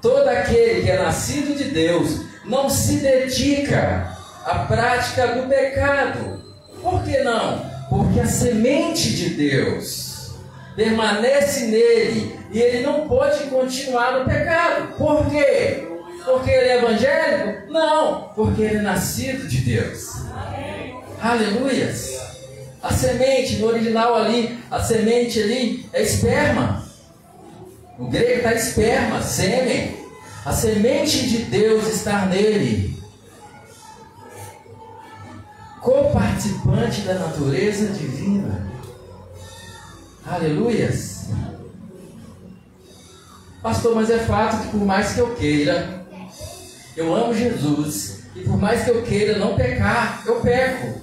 [0.00, 4.16] todo aquele que é nascido de Deus, não se dedica
[4.46, 6.38] à prática do pecado
[6.82, 7.66] por que não?
[7.88, 10.32] Porque a semente de Deus
[10.76, 14.96] permanece nele e ele não pode continuar no pecado.
[14.96, 15.87] Por quê?
[16.28, 17.72] Porque ele é evangélico?
[17.72, 20.22] Não, porque ele é nascido de Deus.
[21.20, 21.94] Aleluia.
[22.82, 26.84] A semente, no original ali, a semente ali é esperma.
[27.98, 29.96] O grego está esperma, sêmen.
[30.44, 32.98] A semente de Deus está nele
[35.80, 38.70] co-participante da natureza divina.
[40.26, 41.28] Aleluias.
[43.62, 45.97] Pastor, mas é fato que por mais que eu queira,
[46.98, 51.00] eu amo Jesus, e por mais que eu queira não pecar, eu peco.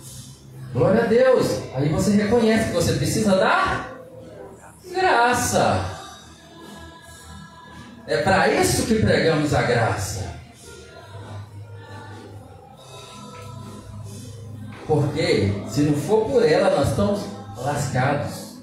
[0.74, 1.48] Glória a Deus.
[1.74, 3.96] Aí você reconhece que você precisa dar
[4.91, 5.91] Graça.
[8.08, 10.36] É para isso que pregamos a graça.
[14.88, 17.22] Porque se não for por ela, nós estamos
[17.58, 18.60] lascados.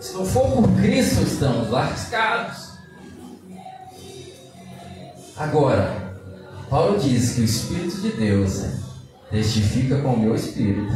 [0.00, 2.72] Se não for por Cristo, estamos lascados.
[5.36, 6.11] Agora,
[6.72, 8.64] Paulo diz que o Espírito de Deus
[9.30, 10.90] testifica com o meu espírito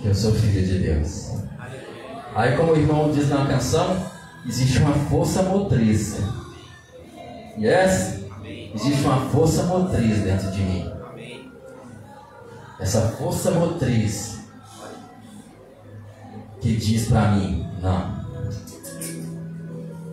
[0.00, 1.32] que eu sou filho de Deus.
[2.34, 3.94] Aí, como o irmão diz na canção,
[4.48, 6.16] existe uma força motriz.
[7.58, 8.20] Yes?
[8.74, 10.90] Existe uma força motriz dentro de mim.
[12.80, 14.38] Essa força motriz
[16.58, 18.24] que diz para mim: não,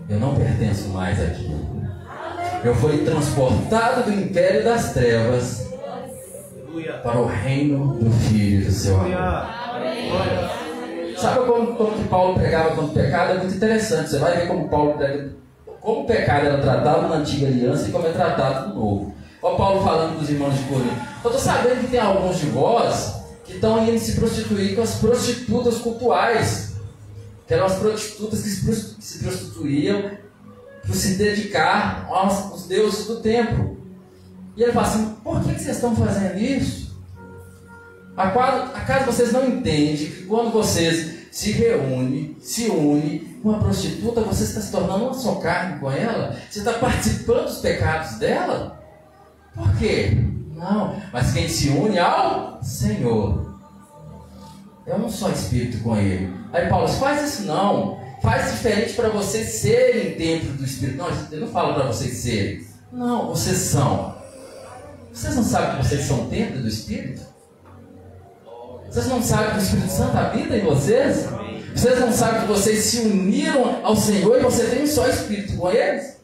[0.09, 1.77] eu não pertenço mais aqui.
[2.64, 5.68] Eu fui transportado do império das trevas
[7.03, 9.47] para o reino do Filho do seu amor.
[11.18, 13.32] Sabe como, como Paulo pregava contra o pecado?
[13.32, 14.10] É muito interessante.
[14.10, 15.32] Você vai ver como Paulo prega,
[15.82, 19.16] como o pecado era tratado na antiga aliança e como é tratado no novo.
[19.41, 20.95] Olha Paulo falando dos irmãos de Corinto.
[21.24, 24.95] Eu estou sabendo que tem alguns de vós que estão indo se prostituir com as
[24.95, 26.76] prostitutas cultuais.
[27.47, 30.12] Que eram as prostitutas que se prostituíam
[30.88, 33.78] por se dedicar aos, deuses do templo.
[34.56, 36.88] E ele fala assim: por que, vocês estão fazendo isso?
[38.16, 44.44] Acaso vocês não entendem que quando vocês se reúnem, se unem com uma prostituta, você
[44.44, 46.36] está se tornando uma só carne com ela?
[46.50, 48.82] Você está participando dos pecados dela?
[49.54, 50.18] Por quê?
[50.56, 53.56] Não, mas quem se une ao Senhor
[54.88, 56.34] é um só espírito com ele.
[56.52, 58.00] Aí Paulo faz isso não.
[58.28, 60.98] Faz diferente para vocês serem dentro do Espírito.
[60.98, 62.68] Não, ele não fala para vocês serem.
[62.92, 64.18] Não, vocês são.
[65.14, 67.22] Vocês não sabem que vocês são dentro do Espírito?
[68.86, 71.26] Vocês não sabem que o Espírito Santo habita em vocês?
[71.74, 75.72] Vocês não sabem que vocês se uniram ao Senhor e você tem só Espírito com
[75.72, 76.18] eles?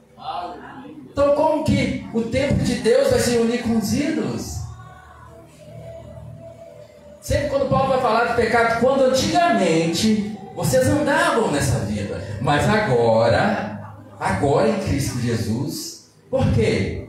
[1.10, 4.58] Então, como que o tempo de Deus vai se unir com os ídolos?
[7.22, 13.95] Sempre quando Paulo vai falar de pecado, quando antigamente vocês andavam nessa vida, mas agora,
[14.20, 17.08] agora em Cristo Jesus, por quê?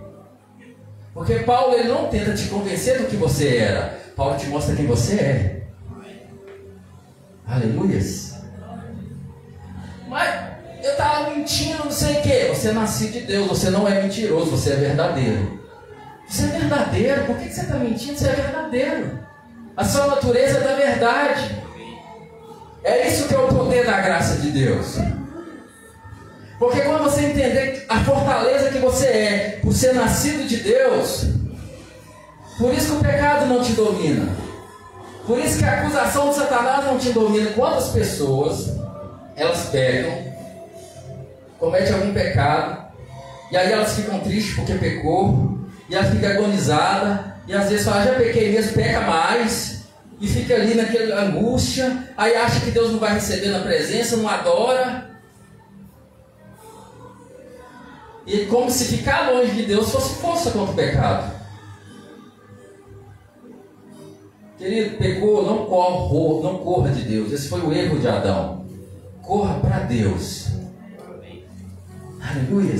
[1.13, 4.87] Porque Paulo ele não tenta te convencer do que você era, Paulo te mostra quem
[4.87, 5.63] você é.
[7.47, 8.35] Aleluias.
[10.09, 12.47] Mas eu estava mentindo, não sei o quê.
[12.49, 15.61] Você é nascido de Deus, você não é mentiroso, você é verdadeiro.
[16.27, 18.19] Você é verdadeiro, por que você está mentindo?
[18.19, 19.19] Você é verdadeiro.
[19.77, 21.64] A sua natureza é da verdade.
[22.85, 24.99] É isso que é o poder da graça de Deus.
[26.59, 31.27] Porque quando você entender a fortaleza que você é, por ser nascido de Deus,
[32.59, 34.29] por isso que o pecado não te domina.
[35.27, 37.51] Por isso que a acusação de Satanás não te domina.
[37.53, 38.77] Quantas pessoas
[39.35, 40.33] elas pegam,
[41.59, 42.85] cometem algum pecado,
[43.51, 45.59] e aí elas ficam tristes porque pecou,
[45.89, 49.74] e elas ficam agonizadas, e às vezes falam, já pequei mesmo, peca mais,
[50.21, 54.29] e fica ali naquela angústia, aí acha que Deus não vai receber na presença, não
[54.29, 55.11] adora.
[58.27, 61.35] E como se ficar longe de Deus fosse força contra o pecado.
[64.57, 67.33] Querido, pecou, não corra, não corra de Deus.
[67.33, 68.65] Esse foi o erro de Adão.
[69.21, 70.49] Corra para Deus.
[72.21, 72.79] Aleluia.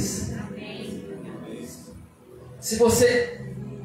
[2.65, 3.34] Se você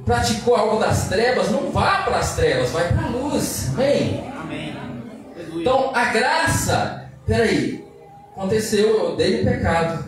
[0.10, 3.70] praticou algo das trevas, não vá para as trevas, vai para a luz.
[3.74, 4.28] Amém?
[4.41, 4.76] Amém.
[5.53, 7.86] Então, a graça, peraí,
[8.36, 10.03] aconteceu, eu odeio o pecado.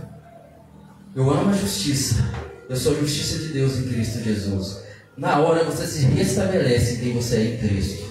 [1.15, 2.27] Eu amo a justiça.
[2.67, 4.79] Eu sou a justiça de Deus em Cristo Jesus.
[5.15, 8.09] Na hora você se restabelece quem você é em Cristo.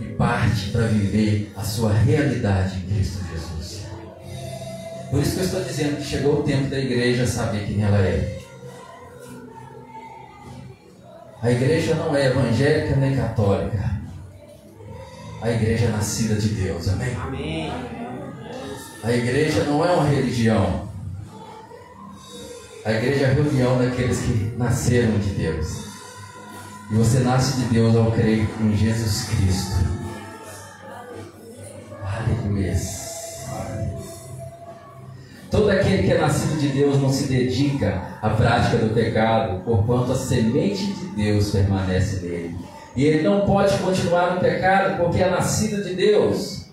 [0.00, 3.86] E parte para viver a sua realidade em Cristo Jesus.
[5.10, 7.98] Por isso que eu estou dizendo que chegou o tempo da igreja saber quem ela
[7.98, 8.35] é.
[11.46, 14.00] A igreja não é evangélica nem católica.
[15.40, 16.88] A igreja é nascida de Deus.
[16.88, 17.14] Amém?
[17.14, 17.72] Amém.
[19.04, 20.88] A igreja não é uma religião.
[22.84, 25.86] A igreja é a reunião daqueles que nasceram de Deus.
[26.90, 29.76] E você nasce de Deus ao crer em Jesus Cristo.
[32.02, 32.74] Aleluia.
[35.50, 40.12] Todo aquele que é nascido de Deus não se dedica à prática do pecado, porquanto
[40.12, 42.56] a semente de Deus permanece nele.
[42.96, 46.66] E ele não pode continuar no pecado porque é nascido de Deus.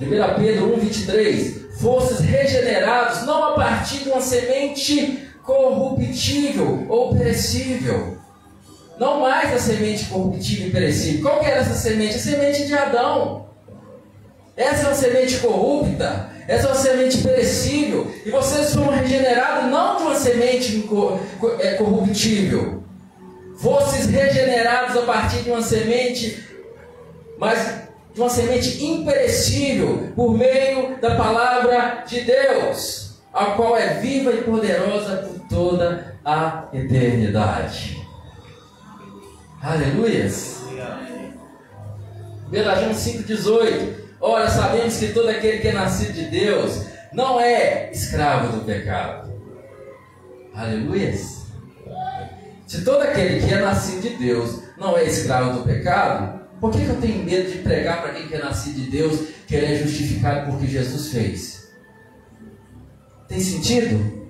[0.00, 1.58] 1 Pedro 1, 23.
[1.78, 8.18] Fostes regenerados não a partir de uma semente corruptível ou perecível.
[8.98, 11.22] Não mais a semente corruptível e perecível.
[11.22, 12.16] Qual que era essa semente?
[12.16, 13.46] A semente de Adão.
[14.56, 19.96] Essa é uma semente corrupta, essa é uma semente perecível, e vocês foram regenerados não
[19.98, 20.88] de uma semente
[21.60, 22.82] é, corruptível,
[23.58, 26.42] fostes regenerados a partir de uma semente,
[27.36, 27.82] mas
[28.14, 34.42] de uma semente imperecível, por meio da palavra de Deus, a qual é viva e
[34.42, 38.02] poderosa por toda a eternidade.
[39.60, 40.62] Aleluias.
[42.50, 44.07] Galatians 5,18.
[44.20, 49.32] Ora, sabemos que todo aquele que é nascido de Deus não é escravo do pecado.
[50.54, 51.46] Aleluias.
[52.66, 56.84] Se todo aquele que é nascido de Deus não é escravo do pecado, por que,
[56.84, 59.66] que eu tenho medo de pregar para quem que é nascido de Deus que ele
[59.66, 61.68] é justificado porque Jesus fez?
[63.28, 64.28] Tem sentido?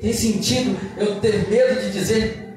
[0.00, 2.48] Tem sentido eu ter medo de dizer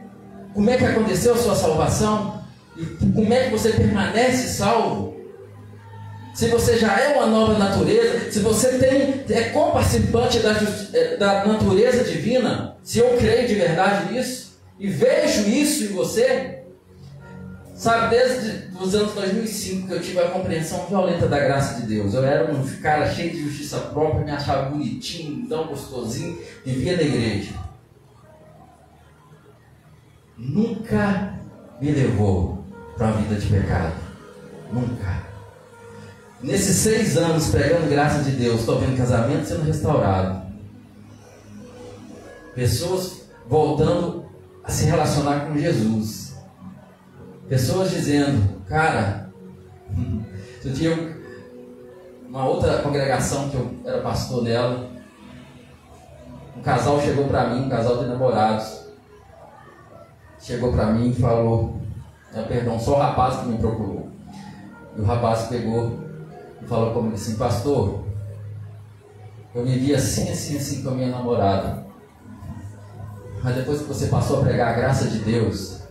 [0.53, 2.40] como é que aconteceu a sua salvação?
[2.75, 5.11] E como é que você permanece salvo?
[6.33, 10.53] Se você já é uma nova natureza, se você tem, é comparticipante da,
[10.93, 16.63] eh, da natureza divina, se eu creio de verdade nisso, e vejo isso em você,
[17.75, 22.13] sabe, desde os anos 2005 que eu tive a compreensão violenta da graça de Deus.
[22.13, 27.03] Eu era um cara cheio de justiça própria, me achava bonitinho, tão gostosinho, vivia na
[27.03, 27.53] igreja.
[30.37, 31.37] Nunca
[31.79, 32.60] me levou
[33.01, 33.95] para uma vida de pecado.
[34.71, 35.23] Nunca.
[36.39, 40.43] Nesses seis anos pregando graça de Deus, estou vendo casamento sendo restaurado.
[42.53, 44.25] Pessoas voltando
[44.63, 46.35] a se relacionar com Jesus.
[47.49, 49.31] Pessoas dizendo, cara,
[50.63, 51.17] eu tinha
[52.29, 54.91] uma outra congregação que eu era pastor dela.
[56.55, 58.81] Um casal chegou para mim, um casal de namorados.
[60.39, 61.80] Chegou para mim e falou,
[62.33, 64.09] é, perdão, só o rapaz que me procurou.
[64.95, 65.99] E o rapaz pegou
[66.61, 68.05] e falou comigo assim, pastor,
[69.53, 71.85] eu me vi assim, assim, assim com a minha namorada.
[73.43, 75.81] Mas depois que você passou a pregar a graça de Deus,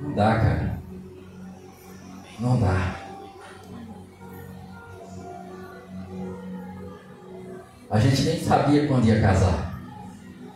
[0.00, 0.78] não dá, cara.
[2.38, 2.96] Não dá.
[7.90, 9.78] A gente nem sabia quando ia casar.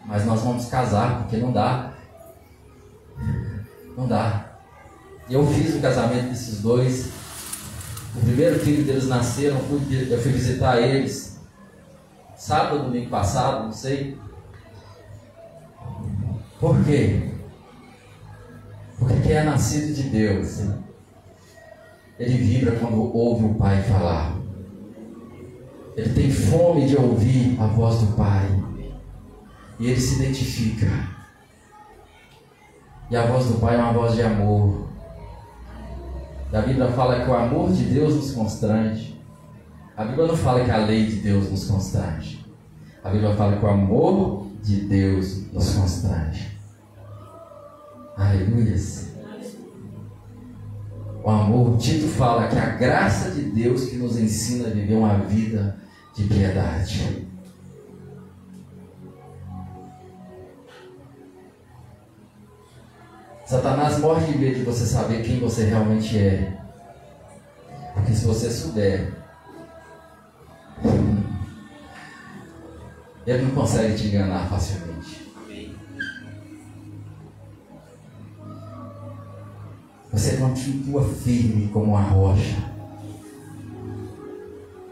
[0.06, 1.92] Mas nós vamos casar, porque não dá.
[3.96, 4.45] Não dá.
[5.28, 7.10] E eu fiz o casamento desses dois.
[8.14, 11.38] O primeiro filho deles nasceram, eu fui visitar eles.
[12.36, 14.18] Sábado, domingo passado, não sei.
[16.60, 17.30] Por quê?
[18.98, 20.62] Porque quem é nascido de Deus,
[22.18, 24.36] ele vibra quando ouve o Pai falar.
[25.96, 28.46] Ele tem fome de ouvir a voz do Pai.
[29.78, 30.86] E ele se identifica.
[33.10, 34.85] E a voz do Pai é uma voz de amor.
[36.52, 39.20] A Bíblia fala que o amor de Deus nos constrange.
[39.96, 42.44] A Bíblia não fala que a lei de Deus nos constrange.
[43.02, 46.56] A Bíblia fala que o amor de Deus nos constrange.
[48.16, 48.76] Aleluia.
[51.22, 55.18] O amor, Tito fala que a graça de Deus que nos ensina a viver uma
[55.18, 55.76] vida
[56.14, 57.25] de piedade.
[63.46, 66.58] Satanás morre de medo de você saber quem você realmente é.
[67.94, 69.14] Porque se você souber,
[73.26, 75.26] Ele não consegue te enganar facilmente.
[80.12, 82.56] Você continua firme como uma rocha.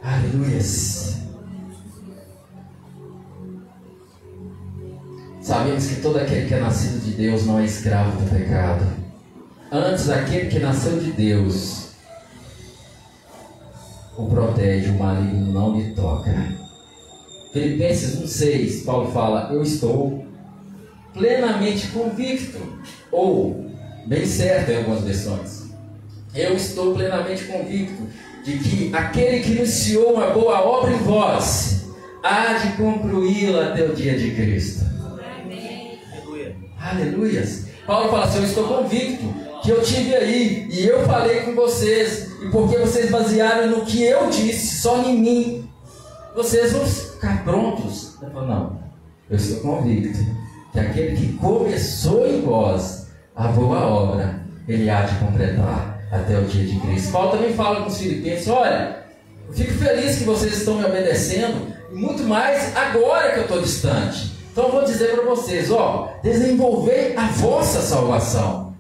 [0.02, 0.61] Aleluia.
[5.45, 8.86] Sabemos que todo aquele que é nascido de Deus não é escravo do pecado.
[9.70, 11.88] Antes, aquele que nasceu de Deus
[14.16, 16.34] o protege, o maligno não lhe toca.
[17.53, 20.26] Filipenses 1,6, Paulo fala: Eu estou
[21.12, 22.59] plenamente convicto,
[23.12, 23.70] ou
[24.07, 25.64] bem certo em algumas versões.
[26.34, 28.03] Eu estou plenamente convicto
[28.47, 31.84] de que aquele que iniciou uma boa obra em vós
[32.22, 34.93] há de concluí-la até o dia de Cristo.
[36.85, 37.11] Aleluia.
[37.11, 37.64] Aleluias.
[37.87, 39.24] Paulo fala assim: Eu estou convicto
[39.62, 44.03] que eu tive aí e eu falei com vocês, e porque vocês basearam no que
[44.03, 45.70] eu disse, só em mim,
[46.37, 48.16] vocês vão ficar prontos.
[48.20, 48.78] Ele falou, não,
[49.30, 50.18] eu estou convicto
[50.70, 56.45] que aquele que começou em vós a boa obra, ele há de completar até o
[56.45, 57.11] dia de Cristo.
[57.11, 58.99] Paulo também fala com os filipenses, olha,
[59.49, 64.34] eu fico feliz que vocês estão me obedecendo, muito mais agora que eu estou distante.
[64.55, 68.72] Então vou dizer para vocês, ó, desenvolver a vossa salvação.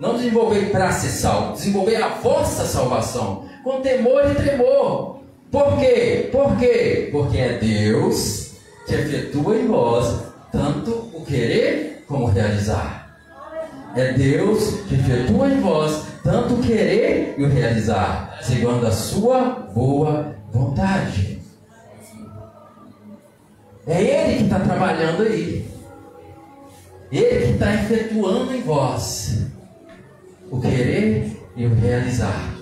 [0.00, 5.18] Não desenvolver para ser salvo, desenvolver a vossa salvação com temor e tremor.
[5.52, 6.30] Por quê?
[6.32, 7.10] Por quê?
[7.12, 8.52] Porque é Deus
[8.86, 13.14] que efetua em vós tanto o querer como o realizar.
[13.94, 19.68] É Deus que efetua em vós tanto o querer e o realizar, segundo a sua
[19.74, 21.33] boa vontade.
[23.86, 25.68] É Ele que está trabalhando aí.
[27.12, 29.46] Ele que está efetuando em vós
[30.50, 32.54] o querer e o realizar.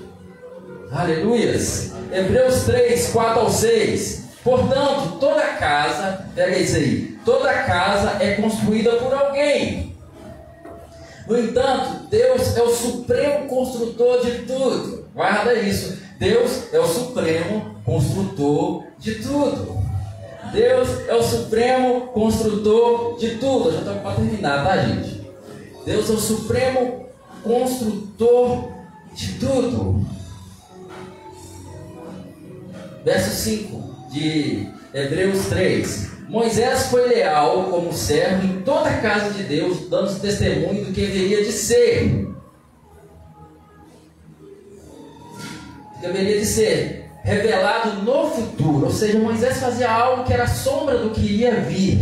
[0.90, 1.92] Aleluias.
[2.12, 4.22] Hebreus 3, 4 ao 6.
[4.42, 9.96] Portanto, toda casa, pega isso aí, toda casa é construída por alguém.
[11.28, 15.06] No entanto, Deus é o supremo construtor de tudo.
[15.14, 15.98] Guarda isso.
[16.18, 19.81] Deus é o supremo construtor de tudo.
[20.52, 23.72] Deus é o supremo construtor de tudo.
[23.72, 25.26] Já estou para terminar, tá, gente?
[25.86, 27.06] Deus é o supremo
[27.42, 28.70] construtor
[29.14, 30.06] de tudo.
[33.02, 36.12] Verso 5 de Hebreus 3.
[36.28, 41.00] Moisés foi leal como servo em toda a casa de Deus, dando testemunho do que
[41.00, 42.28] deveria de ser.
[46.00, 48.86] Deveria de ser revelado no futuro.
[48.86, 51.98] Ou seja, Moisés fazia algo que era sombra do que iria vir.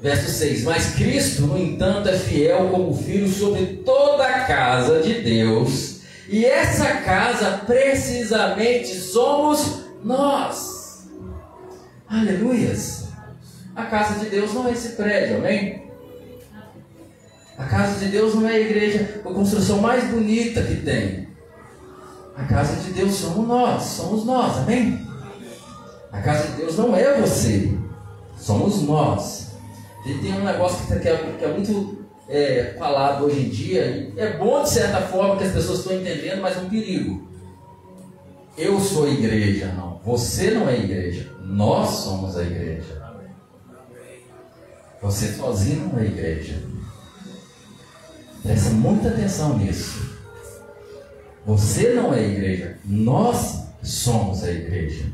[0.00, 5.20] Verso 6: Mas Cristo, no entanto, é fiel como filho sobre toda a casa de
[5.20, 11.08] Deus, e essa casa precisamente somos nós.
[12.08, 13.06] Aleluias!
[13.74, 15.86] A casa de Deus não é esse prédio, amém?
[17.58, 21.25] A casa de Deus não é a igreja, a construção mais bonita que tem.
[22.36, 25.06] A casa de Deus somos nós, somos nós, amém?
[26.12, 27.76] A casa de Deus não é você,
[28.38, 29.52] somos nós.
[30.04, 34.36] E tem um negócio que é, que é muito é, falado hoje em dia, é
[34.36, 37.26] bom de certa forma que as pessoas estão entendendo, mas é um perigo.
[38.56, 40.00] Eu sou igreja, não.
[40.04, 41.30] Você não é igreja.
[41.42, 43.02] Nós somos a igreja.
[45.02, 46.62] Você sozinho não é igreja.
[48.42, 50.15] Presta muita atenção nisso.
[51.46, 52.76] Você não é igreja.
[52.84, 55.04] Nós somos a igreja.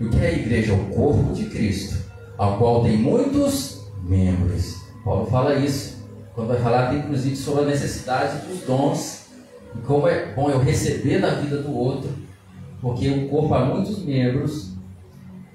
[0.00, 0.74] E o que é a igreja?
[0.74, 1.96] O corpo de Cristo,
[2.36, 4.82] ao qual tem muitos membros.
[5.04, 5.98] Paulo fala isso.
[6.34, 9.26] Quando vai falar, inclusive, sobre a necessidade dos dons
[9.74, 12.10] e como é bom eu receber da vida do outro,
[12.80, 14.72] porque o corpo há muitos membros.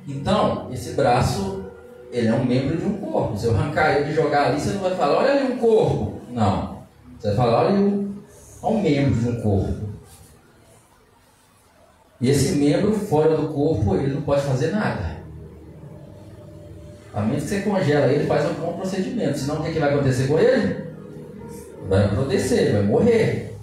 [0.07, 1.65] Então, esse braço,
[2.11, 3.38] ele é um membro de um corpo.
[3.38, 6.21] Se eu arrancar ele e jogar ali, você não vai falar, olha ali um corpo.
[6.32, 6.84] Não.
[7.17, 8.03] Você vai falar, olha um,
[8.70, 9.89] um membro de um corpo.
[12.22, 15.18] E esse membro fora do corpo, ele não pode fazer nada.
[17.14, 19.38] A menos que você congela ele, faz um bom procedimento.
[19.38, 20.84] Senão o que, que vai acontecer com ele?
[21.88, 23.55] Vai apodrecer, vai morrer.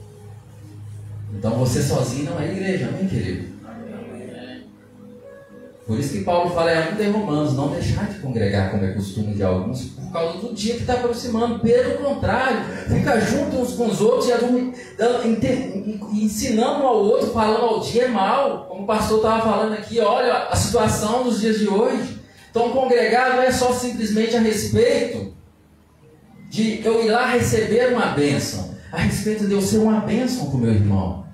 [1.34, 3.48] Então você sozinho não é igreja, amém, querido?
[5.90, 8.92] Por isso que Paulo fala é um em Romanos, não deixar de congregar como é
[8.92, 11.58] costume de alguns, por causa do dia que está aproximando.
[11.58, 17.80] Pelo contrário, fica junto uns com os outros e ensinando um ao outro, falando ao
[17.80, 22.20] dia mal, como o pastor estava falando aqui, olha a situação dos dias de hoje.
[22.52, 25.34] Então congregar não é só simplesmente a respeito
[26.48, 30.56] de eu ir lá receber uma bênção, a respeito de eu ser uma bênção para
[30.56, 31.29] o meu irmão.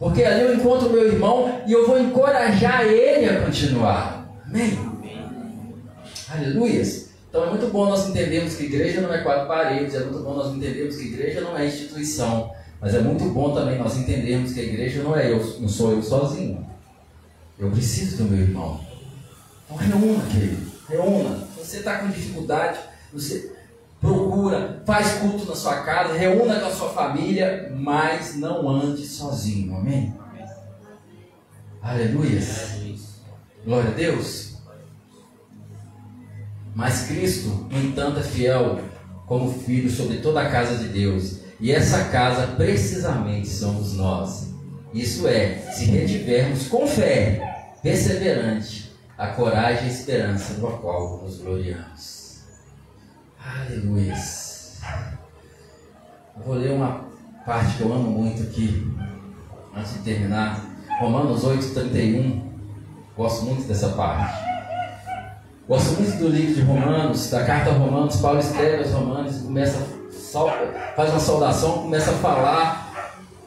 [0.00, 4.26] Porque ali eu encontro meu irmão e eu vou encorajar ele a continuar.
[4.46, 4.78] Amém?
[6.26, 7.10] Aleluias.
[7.28, 10.34] Então é muito bom nós entendermos que igreja não é quatro paredes, é muito bom
[10.34, 12.50] nós entendermos que igreja não é instituição.
[12.80, 15.92] Mas é muito bom também nós entendermos que a igreja não é eu, não sou
[15.92, 16.66] eu sozinho.
[17.58, 18.80] Eu preciso do meu irmão.
[19.66, 20.72] Então reúna, querido.
[20.88, 21.46] Reúna.
[21.54, 22.78] Se você está com dificuldade,
[23.12, 23.52] você
[24.00, 29.76] procura, faz culto na sua casa, reúna com a sua família, mas não ande sozinho,
[29.76, 30.14] amém?
[31.82, 32.40] Aleluia.
[33.64, 34.56] Glória a Deus.
[36.74, 38.80] Mas Cristo, no entanto, é fiel
[39.26, 41.40] como filho sobre toda a casa de Deus.
[41.58, 44.50] E essa casa, precisamente, somos nós.
[44.94, 51.38] Isso é, se retivermos com fé, perseverante, a coragem e a esperança do qual nos
[51.38, 52.19] gloriamos.
[53.42, 54.14] Aleluia.
[56.44, 57.04] vou ler uma
[57.46, 58.94] parte que eu amo muito aqui,
[59.74, 60.60] antes de terminar.
[61.00, 62.50] Romanos 8, 31.
[63.16, 64.38] Gosto muito dessa parte.
[65.66, 68.16] Gosto muito do livro de Romanos, da carta a Romanos.
[68.16, 69.86] Paulo escreve aos Romanos e começa,
[70.94, 72.89] faz uma saudação, começa a falar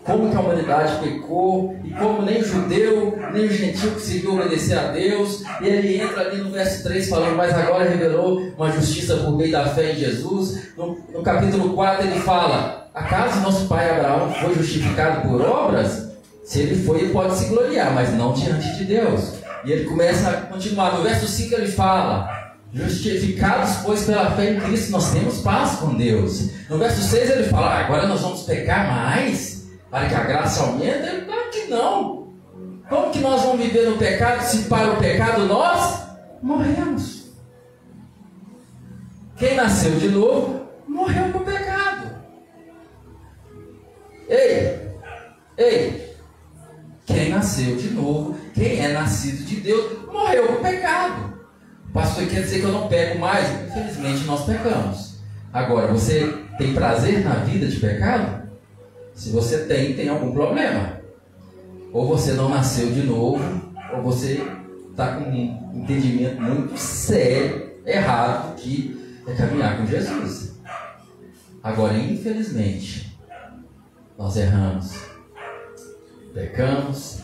[0.04, 5.44] como que a humanidade pecou e como nem judeu, nem gentil conseguiu obedecer a Deus.
[5.62, 9.52] E ele entra ali no verso 3 falando, mas agora revelou uma justiça por meio
[9.52, 10.76] da fé em Jesus.
[10.78, 16.12] No, no capítulo 4 ele fala, acaso nosso pai Abraão foi justificado por obras?
[16.44, 19.36] Se ele foi, ele pode se gloriar, mas não diante de Deus.
[19.64, 20.98] E ele começa a continuar.
[20.98, 22.44] No verso 5 ele fala,
[22.74, 26.50] Justificados, pois, pela fé em Cristo, nós temos paz com Deus.
[26.68, 29.53] No verso 6 ele fala: agora nós vamos pecar mais
[29.94, 31.22] para que a graça aumente?
[31.28, 32.34] Fala que não.
[32.90, 36.08] Como que nós vamos viver no pecado se para o pecado nós
[36.42, 37.32] morremos?
[39.38, 42.10] Quem nasceu de novo morreu com o pecado.
[44.28, 44.98] Ei,
[45.60, 46.16] ei,
[47.06, 51.38] quem nasceu de novo, quem é nascido de Deus, morreu com o pecado.
[51.94, 53.48] Pastor, quer dizer que eu não peco mais?
[53.68, 55.20] Infelizmente nós pecamos.
[55.54, 58.43] Agora, você tem prazer na vida de pecado?
[59.16, 61.00] Se você tem, tem algum problema.
[61.92, 63.44] Ou você não nasceu de novo,
[63.96, 64.42] ou você
[64.90, 70.54] está com um entendimento muito sério, errado, que é caminhar com Jesus.
[71.62, 73.18] Agora, infelizmente,
[74.18, 74.96] nós erramos,
[76.34, 77.20] pecamos.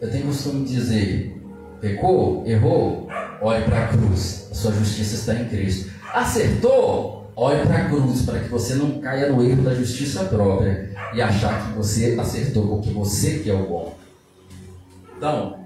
[0.00, 1.42] Eu tenho costume de dizer:
[1.80, 2.44] Pecou?
[2.46, 3.08] Errou?
[3.40, 4.48] Olhe para a cruz.
[4.50, 5.92] A sua justiça está em Cristo.
[6.12, 7.21] Acertou?
[7.42, 11.20] Olhe para a cruz para que você não caia no erro da justiça própria e
[11.20, 13.98] achar que você acertou porque você que é o bom.
[15.16, 15.58] Então,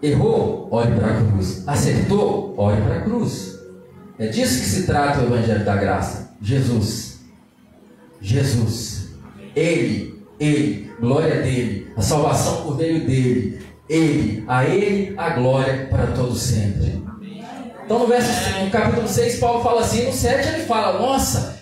[0.00, 0.68] errou?
[0.70, 1.64] Olhe para a cruz.
[1.66, 2.54] Acertou?
[2.56, 3.58] Olhe para a cruz.
[4.16, 6.30] É disso que se trata o Evangelho da Graça.
[6.40, 7.18] Jesus.
[8.20, 9.08] Jesus.
[9.56, 16.06] Ele, Ele, glória dele, a salvação por meio dele, ele, a Ele a glória para
[16.06, 17.02] todos sempre.
[17.86, 18.28] Então no, verso,
[18.64, 21.60] no capítulo 6, Paulo fala assim, no 7 ele fala, nossa,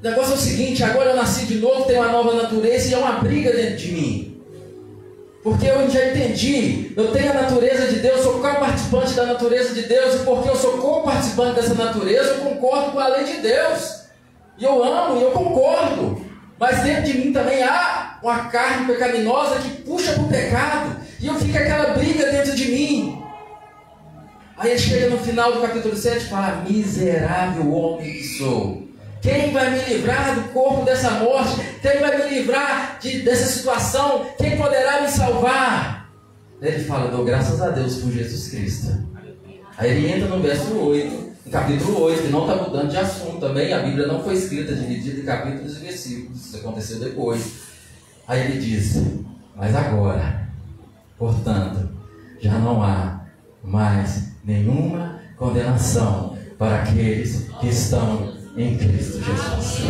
[0.00, 2.94] o negócio é o seguinte, agora eu nasci de novo, tenho uma nova natureza e
[2.94, 4.42] é uma briga dentro de mim.
[5.44, 9.82] Porque eu já entendi, eu tenho a natureza de Deus, sou co-participante da natureza de
[9.82, 14.04] Deus, e porque eu sou co-participante dessa natureza, eu concordo com a lei de Deus.
[14.56, 16.24] E eu amo e eu concordo.
[16.58, 20.96] Mas dentro de mim também há uma carne pecaminosa que puxa para o pecado.
[21.20, 23.27] E eu fico aquela briga dentro de mim.
[24.58, 28.88] Aí ele chega no final do capítulo 7 e fala: Miserável homem que sou.
[29.22, 31.60] Quem vai me livrar do corpo dessa morte?
[31.80, 34.26] Quem vai me livrar de, dessa situação?
[34.36, 36.10] Quem poderá me salvar?
[36.60, 39.08] Ele fala: Dou graças a Deus por Jesus Cristo.
[39.76, 43.40] Aí ele entra no verso 8 no capítulo 8, que não está mudando de assunto
[43.40, 47.54] também, a Bíblia não foi escrita dividida em capítulos e versículos, isso aconteceu depois.
[48.26, 49.02] Aí ele diz:
[49.56, 50.46] Mas agora,
[51.16, 51.88] portanto,
[52.38, 53.17] já não há
[53.68, 59.82] mais nenhuma condenação para aqueles que estão em Cristo Jesus.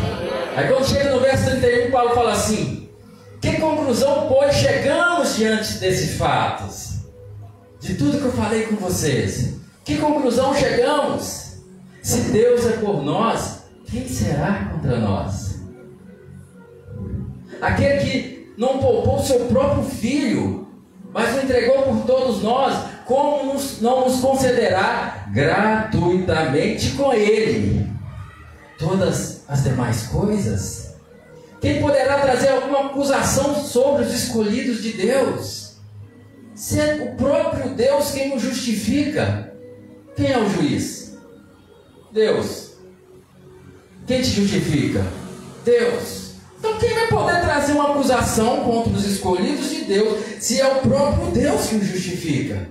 [0.56, 2.88] Aí quando chega no verso 31, Paulo fala assim:
[3.40, 6.98] Que conclusão, pois, chegamos diante desses fatos?
[7.80, 9.54] De tudo que eu falei com vocês.
[9.84, 11.62] Que conclusão chegamos?
[12.02, 15.60] Se Deus é por nós, quem será contra nós?
[17.60, 20.67] Aquele que não poupou seu próprio filho,
[21.12, 22.74] mas o entregou por todos nós,
[23.06, 27.90] como nos, não nos concederá gratuitamente com ele
[28.78, 30.94] todas as demais coisas?
[31.60, 35.76] Quem poderá trazer alguma acusação sobre os escolhidos de Deus?
[36.54, 39.52] Se é o próprio Deus quem o justifica,
[40.14, 41.16] quem é o juiz?
[42.12, 42.72] Deus.
[44.06, 45.04] Quem te justifica?
[45.64, 46.27] Deus.
[46.58, 50.80] Então quem vai poder trazer uma acusação contra os escolhidos de Deus se é o
[50.80, 52.68] próprio Deus que o justifica?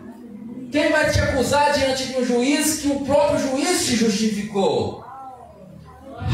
[0.71, 5.03] Quem vai te acusar diante de um juiz que o próprio juiz te justificou?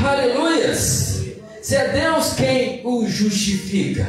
[0.04, 1.24] Aleluias!
[1.62, 4.08] Se é Deus quem o justifica,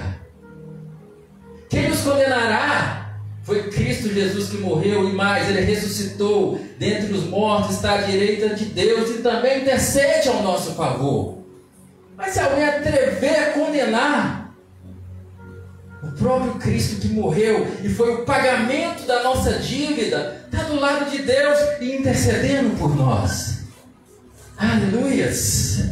[1.69, 3.21] quem nos condenará?
[3.45, 8.55] Foi Cristo Jesus que morreu e mais, ele ressuscitou dentre os mortos, está à direita
[8.55, 11.44] de Deus e também intercede ao nosso favor.
[12.17, 14.55] Mas se alguém atrever a condenar
[16.03, 21.11] o próprio Cristo que morreu e foi o pagamento da nossa dívida, está do lado
[21.11, 23.65] de Deus e intercedendo por nós.
[24.57, 25.85] Aleluias!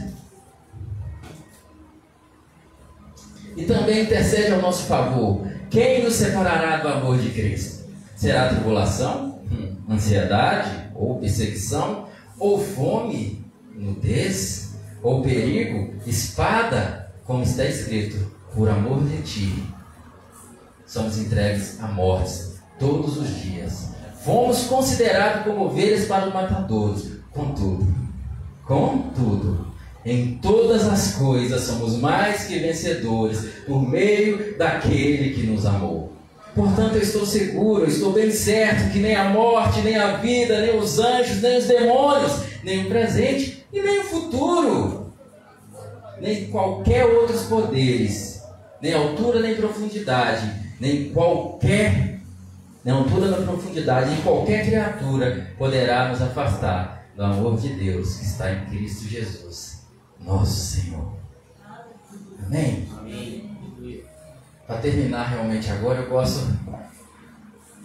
[3.56, 5.46] E também intercede ao nosso favor.
[5.70, 7.82] Quem nos separará do amor de Cristo?
[8.14, 12.08] Será tribulação, hum, ansiedade, ou perseguição,
[12.38, 13.44] ou fome,
[13.74, 14.71] nudez,
[15.03, 19.64] ou perigo, espada, como está escrito, por amor de ti.
[20.86, 22.32] Somos entregues à morte
[22.78, 23.88] todos os dias.
[24.24, 27.11] Fomos considerados como ovelhas para os matadores.
[27.32, 27.86] Contudo,
[28.64, 29.72] contudo,
[30.05, 36.12] Em todas as coisas somos mais que vencedores por meio daquele que nos amou.
[36.57, 40.61] Portanto, eu estou seguro, eu estou bem certo que nem a morte, nem a vida,
[40.61, 42.32] nem os anjos, nem os demônios,
[42.64, 45.12] nem o presente e nem o futuro,
[46.20, 48.42] nem qualquer outros poderes,
[48.80, 52.12] nem altura nem profundidade, nem qualquer
[52.84, 58.24] nem altura nem profundidade, nem qualquer criatura poderá nos afastar do amor de Deus que
[58.24, 59.86] está em Cristo Jesus,
[60.20, 61.12] nosso Senhor.
[62.44, 62.88] Amém?
[62.98, 64.04] Amém.
[64.66, 66.46] Para terminar realmente agora, eu gosto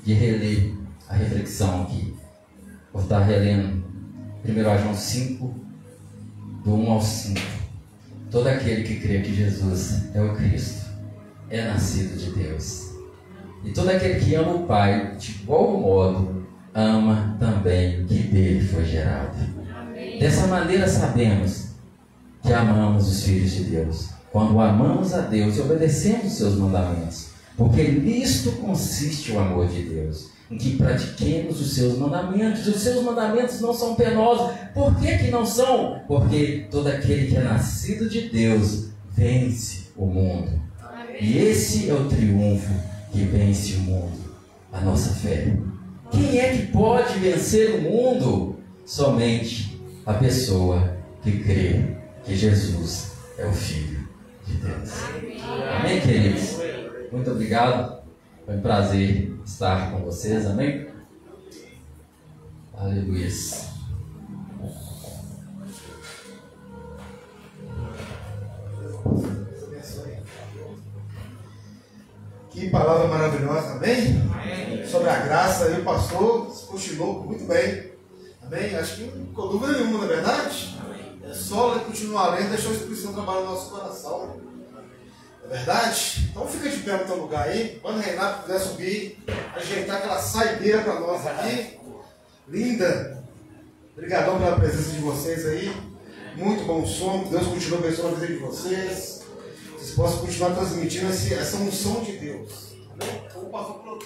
[0.04, 0.74] de reler
[1.08, 2.16] a reflexão aqui.
[2.94, 3.86] Vou estar relendo
[4.46, 5.67] 1 João 5,
[6.64, 7.40] do 1 ao 5.
[8.30, 10.88] Todo aquele que crê que Jesus é o Cristo
[11.50, 12.92] é nascido de Deus.
[13.64, 18.68] E todo aquele que ama o Pai, de igual modo, ama também o que dele
[18.68, 19.38] foi gerado.
[20.20, 21.68] Dessa maneira sabemos
[22.44, 27.30] que amamos os filhos de Deus quando amamos a Deus e obedecemos os seus mandamentos.
[27.56, 32.66] Porque nisto consiste o amor de Deus, que pratiquemos os seus mandamentos.
[32.68, 34.56] Os seus mandamentos não são penosos.
[34.74, 36.02] Por que, que não são?
[36.08, 40.62] Porque todo aquele que é nascido de Deus vence o mundo.
[41.20, 42.72] E esse é o triunfo
[43.12, 44.36] que vence o mundo,
[44.72, 45.54] a nossa fé.
[46.12, 48.56] Quem é que pode vencer o mundo?
[48.86, 54.08] Somente a pessoa que crê que Jesus é o Filho
[54.46, 54.92] de Deus.
[55.80, 56.58] Amém, queridos?
[57.12, 58.04] Muito obrigado.
[58.46, 60.46] Foi um prazer estar com vocês.
[60.46, 60.88] Amém?
[62.78, 63.28] Aleluia.
[72.52, 74.86] Que palavra maravilhosa, amém?
[74.86, 77.92] Sobre a graça, aí o pastor continuou muito bem.
[78.42, 78.76] Amém?
[78.76, 80.78] Acho que não ficou dúvida nenhuma, não é verdade?
[81.24, 84.38] É só continuar lendo, deixar o Espírito Santo trabalhar no nosso coração.
[85.50, 86.28] É verdade?
[86.30, 87.80] Então fica de pé no teu lugar aí.
[87.82, 89.18] Quando o Renato puder subir,
[89.56, 91.80] ajeitar aquela saideira para nós aqui.
[92.50, 93.24] Linda.
[93.94, 95.74] Obrigadão pela presença de vocês aí.
[96.36, 97.24] Muito bom som.
[97.30, 99.22] Deus continue abençoando a vida de vocês.
[99.72, 102.76] Vocês possam continuar transmitindo esse, essa unção de Deus.
[103.34, 104.00] Como o pastor falou,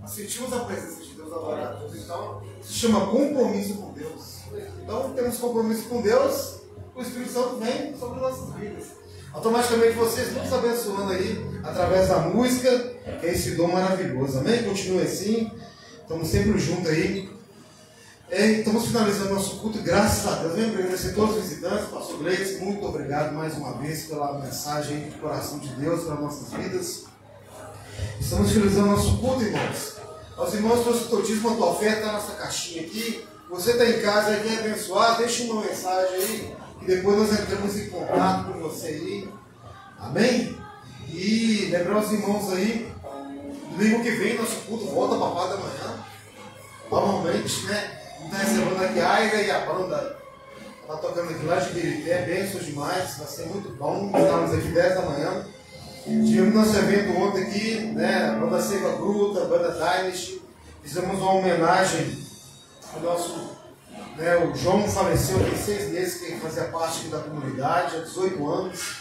[0.00, 1.94] nós sentimos a presença de Deus, adorar a Deus.
[1.94, 4.38] Então, se chama compromisso com Deus.
[4.82, 6.62] Então, temos compromisso com Deus,
[6.94, 9.03] o Espírito Santo vem sobre nossas vidas.
[9.34, 12.70] Automaticamente vocês nos abençoando aí através da música,
[13.20, 14.38] que é esse dom maravilhoso.
[14.38, 14.62] Amém?
[14.62, 15.50] Continue assim.
[16.00, 17.28] Estamos sempre juntos aí.
[18.30, 20.54] É, estamos finalizando nosso culto, graças a Deus.
[20.54, 25.08] Lembra agradecer a todos os visitantes, pastor Gleice, muito obrigado mais uma vez pela mensagem
[25.10, 27.04] do coração de Deus para nossas vidas.
[28.20, 29.94] Estamos finalizando nosso culto, irmãos.
[30.36, 33.24] Aos irmãos, trouxe o totismo, a tua oferta está nessa caixinha aqui.
[33.50, 37.88] Você está em casa quer abençoar, deixa uma mensagem aí, que depois nós entramos em
[37.88, 39.28] contato com você aí.
[39.98, 40.56] Amém?
[41.08, 42.92] E lembrar os irmãos aí,
[43.70, 46.04] domingo que vem nosso culto volta para parte da manhã.
[46.90, 48.00] Normalmente, né?
[48.24, 50.16] Está recebendo aqui a Aira e a banda
[50.82, 54.10] está tocando aqui lá de Birité, bênção demais, vai ser muito bom.
[54.14, 55.46] Estamos aqui 10 da manhã.
[56.04, 58.30] Tivemos nosso evento ontem aqui, né?
[58.30, 60.42] A banda Seca Bruta, a banda Dynasty.
[60.82, 62.18] Fizemos uma homenagem
[62.92, 63.63] ao nosso.
[64.16, 68.96] Né, o João faleceu tem seis meses, que fazia parte da comunidade, há 18 anos.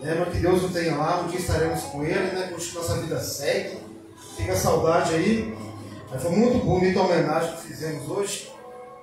[0.00, 2.48] Né, mas que Deus o tenha lá, um dia estaremos com ele, né?
[2.52, 3.78] Continua nossa vida segue.
[4.36, 5.56] Fica a saudade aí.
[6.10, 8.52] Mas foi muito bonita a homenagem que fizemos hoje.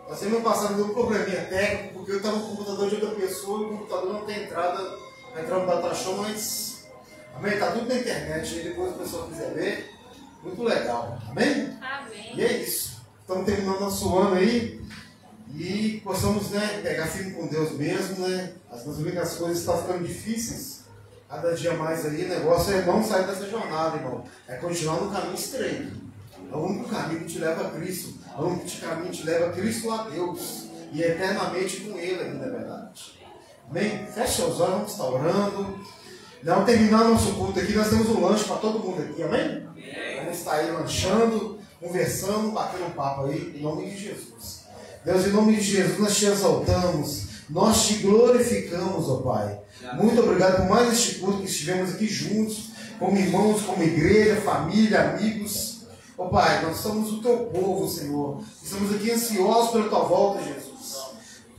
[0.08, 3.60] Nós semana passada deu um probleminha técnico, porque eu estava no computador de outra pessoa
[3.60, 4.98] e o computador não tem entrada,
[5.34, 6.88] vai entrar no data show, mas
[7.36, 7.54] amém?
[7.54, 9.92] Está tudo na internet, aí depois a pessoa quiser ver.
[10.44, 11.78] Muito legal, amém?
[11.82, 12.32] Amém.
[12.36, 13.04] E é isso.
[13.22, 14.75] Estamos terminando nosso ano aí
[15.58, 18.54] e possamos né, pegar firme com Deus mesmo, né?
[18.70, 20.84] As as coisas estão ficando difíceis.
[21.30, 24.24] Cada dia mais aí, o negócio é não sair dessa jornada, irmão.
[24.48, 25.94] É continuar no caminho estreito.
[26.52, 28.14] É o único caminho que te leva a Cristo.
[28.38, 30.66] É o único caminho que te leva a Cristo a Deus.
[30.92, 33.20] E eternamente com Ele ainda, é verdade.
[33.70, 34.08] Amém?
[34.14, 35.80] Fecha os olhos, vamos estar orando.
[36.44, 39.68] Não terminar nosso culto aqui, nós temos um lanche para todo mundo aqui, amém?
[40.18, 44.65] Vamos estar aí lanchando, conversando, batendo um papo aí, em nome de Jesus.
[45.06, 49.60] Deus, em nome de Jesus, nós te exaltamos, nós te glorificamos, ó Pai.
[50.02, 55.12] Muito obrigado por mais este culto que estivemos aqui juntos, como irmãos, como igreja, família,
[55.12, 55.82] amigos.
[56.18, 58.42] Ó Pai, nós somos o teu povo, Senhor.
[58.64, 60.66] Estamos aqui ansiosos pela tua volta, Jesus.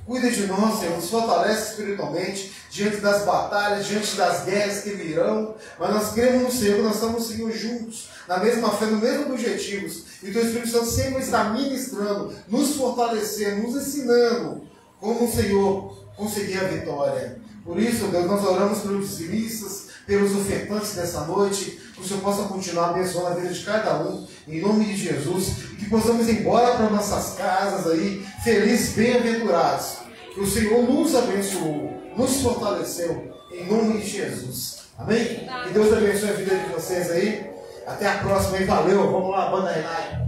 [0.05, 5.55] Cuida de nós, Senhor, nos fortalece espiritualmente diante das batalhas, diante das guerras que virão.
[5.79, 10.06] Mas nós cremos no Senhor, nós estamos Senhor juntos, na mesma fé, no mesmo objetivos.
[10.27, 14.63] E o Espírito Santo sempre está ministrando, nos fortalecendo, nos ensinando
[15.01, 17.39] como o Senhor conseguir a vitória.
[17.65, 22.43] Por isso, Deus, nós oramos pelos dizimistas, pelos ofertantes dessa noite, que o Senhor possa
[22.45, 26.41] continuar abençoando a vida de cada um, em nome de Jesus, e que possamos ir
[26.41, 29.99] embora para nossas casas aí, felizes, bem-aventurados.
[30.35, 34.79] Que o Senhor nos abençoou, nos fortaleceu, em nome de Jesus.
[34.99, 35.49] Amém?
[35.65, 37.56] Que Deus abençoe a vida de vocês aí.
[37.87, 39.13] Até a próxima e valeu.
[39.13, 40.27] Vamos lá, banda Renai.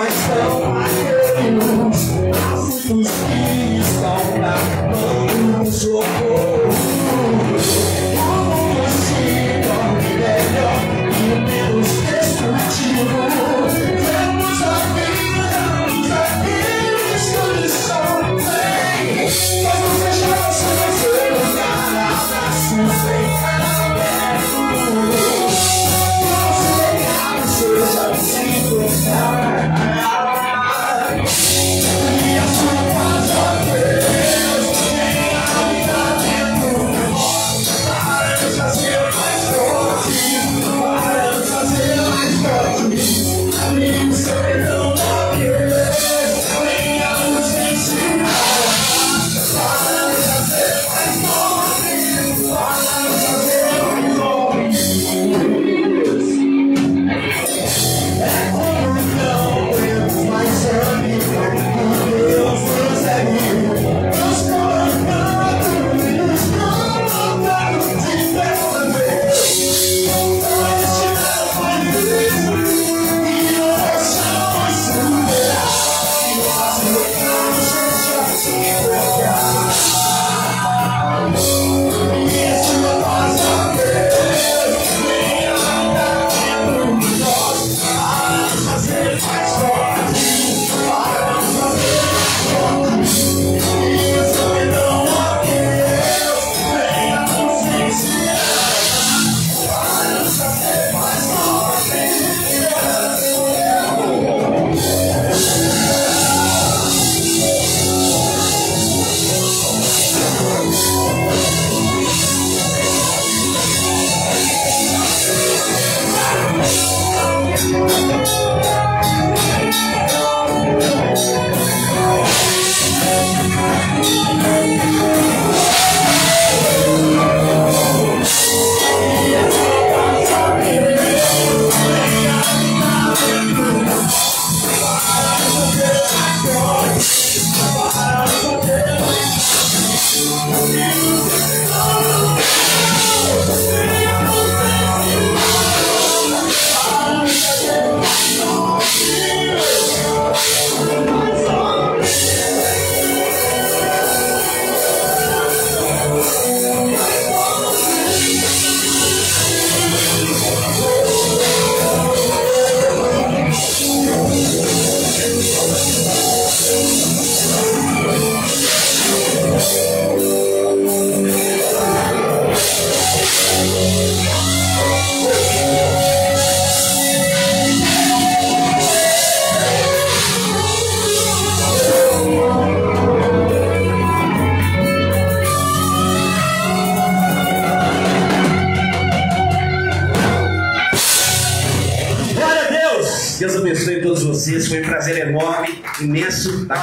[0.00, 2.08] Mais tão aqueles
[2.54, 4.56] assuntos que estão na
[4.96, 6.29] mão do socorro.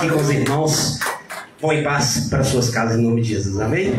[0.09, 0.99] Com os irmãos.
[1.59, 3.59] Vão em paz para suas casas em nome de Jesus.
[3.59, 3.93] Amém?